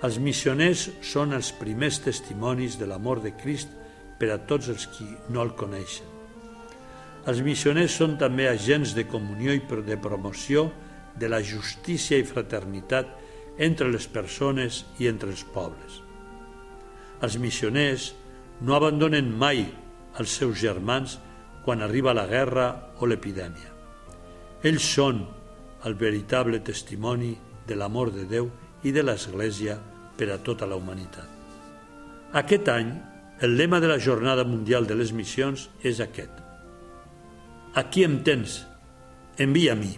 Els 0.03 0.19
missioners 0.19 0.89
són 1.03 1.33
els 1.35 1.53
primers 1.55 1.99
testimonis 2.03 2.75
de 2.79 2.87
l'amor 2.87 3.21
de 3.23 3.31
Crist 3.39 3.71
per 4.19 4.33
a 4.33 4.39
tots 4.47 4.69
els 4.71 4.87
qui 4.91 5.07
no 5.31 5.43
el 5.43 5.53
coneixen. 5.59 6.07
Els 7.27 7.39
missioners 7.39 7.95
són 7.95 8.17
també 8.19 8.49
agents 8.49 8.91
de 8.95 9.05
comunió 9.07 9.53
i 9.55 9.61
de 9.87 9.97
promoció 9.97 10.69
de 11.15 11.29
la 11.29 11.39
justícia 11.41 12.17
i 12.19 12.27
fraternitat 12.27 13.07
entre 13.57 13.87
les 13.91 14.07
persones 14.07 14.83
i 14.99 15.07
entre 15.07 15.29
els 15.31 15.43
pobles. 15.43 16.01
Els 17.23 17.37
missioners 17.39 18.11
no 18.61 18.75
abandonen 18.75 19.31
mai 19.31 19.63
als 20.19 20.35
seus 20.37 20.59
germans 20.59 21.17
quan 21.63 21.81
arriba 21.81 22.13
la 22.13 22.27
guerra 22.27 22.67
o 22.99 23.07
l'epidèmia. 23.07 23.71
Ells 24.63 24.83
són 24.95 25.23
el 25.87 25.95
veritable 25.99 26.59
testimoni 26.63 27.33
de 27.67 27.75
l'amor 27.75 28.11
de 28.15 28.27
Déu 28.27 28.49
i 28.83 28.91
de 28.91 29.03
l'Església 29.03 29.77
per 30.17 30.29
a 30.31 30.39
tota 30.43 30.67
la 30.67 30.77
humanitat. 30.79 31.27
Aquest 32.33 32.69
any, 32.71 32.91
el 33.43 33.57
lema 33.57 33.79
de 33.79 33.89
la 33.91 33.99
Jornada 33.99 34.43
Mundial 34.43 34.87
de 34.87 34.95
les 34.95 35.11
Missions 35.13 35.67
és 35.83 35.99
aquest. 36.03 36.31
Aquí 37.75 38.03
em 38.05 38.19
tens, 38.23 38.61
envia 39.37 39.73
a 39.73 39.79
mi. 39.79 39.95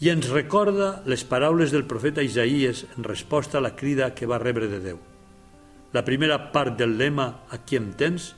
I 0.00 0.10
ens 0.14 0.30
recorda 0.30 1.02
les 1.10 1.24
paraules 1.26 1.74
del 1.74 1.86
profeta 1.90 2.22
Isaías 2.22 2.84
en 2.96 3.04
resposta 3.04 3.58
a 3.58 3.60
la 3.60 3.74
crida 3.76 4.14
que 4.14 4.26
va 4.26 4.38
rebre 4.38 4.68
de 4.70 4.80
Déu. 4.80 4.98
La 5.92 6.04
primera 6.04 6.52
part 6.52 6.76
del 6.78 6.98
lema 6.98 7.44
Aquí 7.50 7.76
em 7.76 7.92
tens 7.96 8.34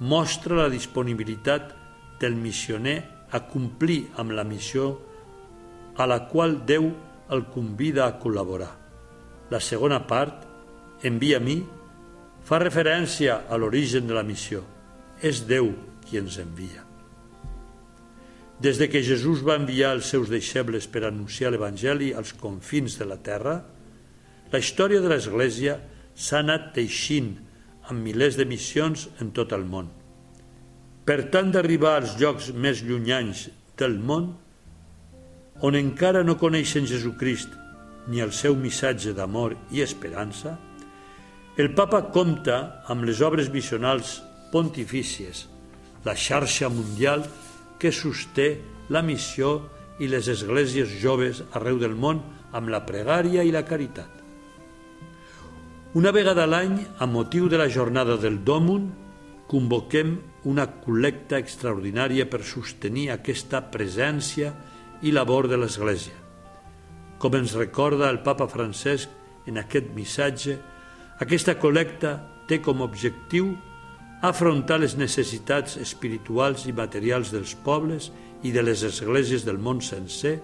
mostra 0.00 0.56
la 0.56 0.68
disponibilitat 0.72 1.74
del 2.20 2.34
missioner 2.36 2.98
a 3.30 3.44
complir 3.46 4.10
amb 4.18 4.32
la 4.32 4.44
missió 4.44 4.90
a 5.96 6.06
la 6.08 6.24
qual 6.28 6.62
Déu 6.66 6.88
el 7.30 7.44
convida 7.52 8.06
a 8.06 8.16
col·laborar. 8.18 8.72
La 9.50 9.60
segona 9.60 10.00
part, 10.06 10.46
envia 11.04 11.38
a 11.38 11.44
mi, 11.44 11.60
fa 12.44 12.58
referència 12.62 13.42
a 13.48 13.58
l'origen 13.60 14.08
de 14.08 14.16
la 14.16 14.24
missió. 14.26 14.62
És 15.20 15.44
Déu 15.46 15.74
qui 16.06 16.18
ens 16.18 16.38
envia. 16.40 16.86
Des 18.60 18.76
de 18.80 18.88
que 18.92 19.04
Jesús 19.04 19.44
va 19.44 19.56
enviar 19.56 19.94
els 19.96 20.08
seus 20.12 20.28
deixebles 20.32 20.88
per 20.88 21.06
anunciar 21.06 21.52
l'Evangeli 21.52 22.10
als 22.12 22.32
confins 22.36 22.98
de 23.00 23.06
la 23.08 23.16
terra, 23.16 23.60
la 24.52 24.60
història 24.60 25.00
de 25.00 25.12
l'Església 25.12 25.78
s'ha 26.16 26.40
anat 26.42 26.72
teixint 26.76 27.36
amb 27.90 28.06
milers 28.06 28.38
de 28.38 28.46
missions 28.46 29.08
en 29.20 29.32
tot 29.36 29.52
el 29.56 29.66
món. 29.66 29.90
Per 31.04 31.26
tant 31.34 31.50
d'arribar 31.50 31.96
als 31.98 32.14
llocs 32.20 32.52
més 32.54 32.84
llunyanys 32.86 33.48
del 33.80 33.98
món, 33.98 34.30
on 35.66 35.76
encara 35.76 36.22
no 36.24 36.38
coneixen 36.40 36.86
Jesucrist 36.88 37.52
ni 38.08 38.22
el 38.24 38.32
seu 38.32 38.54
missatge 38.56 39.12
d'amor 39.16 39.56
i 39.74 39.82
esperança, 39.84 40.56
el 41.60 41.74
papa 41.76 42.06
compta 42.14 42.84
amb 42.88 43.04
les 43.04 43.20
obres 43.26 43.50
missionals 43.52 44.20
pontifícies, 44.52 45.48
la 46.06 46.14
xarxa 46.16 46.70
mundial 46.72 47.26
que 47.80 47.92
sosté 47.92 48.54
la 48.88 49.02
missió 49.02 49.58
i 50.00 50.08
les 50.08 50.30
esglésies 50.32 50.94
joves 51.02 51.42
arreu 51.58 51.82
del 51.82 51.98
món 51.98 52.22
amb 52.56 52.72
la 52.72 52.84
pregària 52.86 53.44
i 53.44 53.52
la 53.52 53.66
caritat. 53.66 54.19
Una 55.92 56.12
vegada 56.14 56.44
a 56.44 56.46
l'any, 56.46 56.76
a 57.02 57.06
motiu 57.10 57.48
de 57.50 57.58
la 57.58 57.66
jornada 57.66 58.14
del 58.14 58.36
Dòmun, 58.46 58.84
convoquem 59.50 60.12
una 60.46 60.68
col·lecta 60.84 61.40
extraordinària 61.42 62.28
per 62.30 62.44
sostenir 62.46 63.08
aquesta 63.10 63.58
presència 63.74 64.52
i 65.02 65.10
labor 65.10 65.48
de 65.50 65.58
l'Església. 65.58 66.14
Com 67.18 67.34
ens 67.34 67.56
recorda 67.58 68.06
el 68.06 68.20
papa 68.22 68.46
Francesc 68.46 69.10
en 69.50 69.58
aquest 69.58 69.90
missatge, 69.96 70.54
aquesta 71.18 71.56
col·lecta 71.58 72.14
té 72.46 72.60
com 72.62 72.86
objectiu 72.86 73.50
afrontar 74.22 74.78
les 74.78 74.94
necessitats 74.94 75.74
espirituals 75.82 76.68
i 76.70 76.76
materials 76.76 77.34
dels 77.34 77.56
pobles 77.66 78.12
i 78.46 78.54
de 78.54 78.62
les 78.62 78.86
esglésies 78.86 79.42
del 79.42 79.58
món 79.58 79.82
sencer 79.82 80.36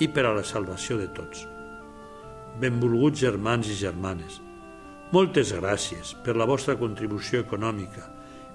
i 0.00 0.08
per 0.08 0.24
a 0.24 0.32
la 0.32 0.48
salvació 0.48 0.96
de 0.96 1.12
tots. 1.12 1.44
Benvolguts 2.56 3.20
germans 3.20 3.68
i 3.68 3.76
germanes, 3.76 4.40
moltes 5.12 5.52
gràcies 5.52 6.14
per 6.24 6.36
la 6.36 6.46
vostra 6.48 6.76
contribució 6.80 7.42
econòmica, 7.44 8.08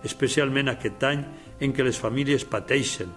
especialment 0.03 0.71
aquest 0.71 1.03
any 1.03 1.23
en 1.59 1.73
què 1.75 1.85
les 1.85 1.99
famílies 1.99 2.45
pateixen 2.47 3.12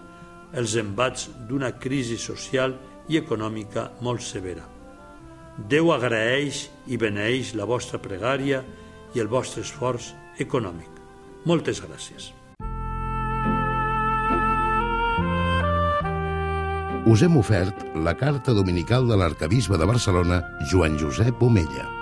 els 0.52 0.76
embats 0.76 1.30
d'una 1.48 1.72
crisi 1.80 2.18
social 2.20 2.74
i 3.08 3.18
econòmica 3.18 3.88
molt 4.00 4.22
severa. 4.24 4.66
Déu 5.56 5.92
agraeix 5.92 6.66
i 6.88 6.96
beneeix 6.96 7.54
la 7.56 7.68
vostra 7.68 8.00
pregària 8.00 8.62
i 9.14 9.20
el 9.20 9.28
vostre 9.28 9.64
esforç 9.64 10.12
econòmic. 10.40 10.88
Moltes 11.44 11.82
gràcies. 11.84 12.30
Us 17.02 17.24
hem 17.26 17.36
ofert 17.36 17.82
la 17.98 18.14
carta 18.14 18.54
dominical 18.54 19.08
de 19.10 19.18
l'arcabisbe 19.18 19.76
de 19.76 19.88
Barcelona, 19.90 20.38
Joan 20.70 20.94
Josep 21.00 21.42
Omella. 21.42 22.01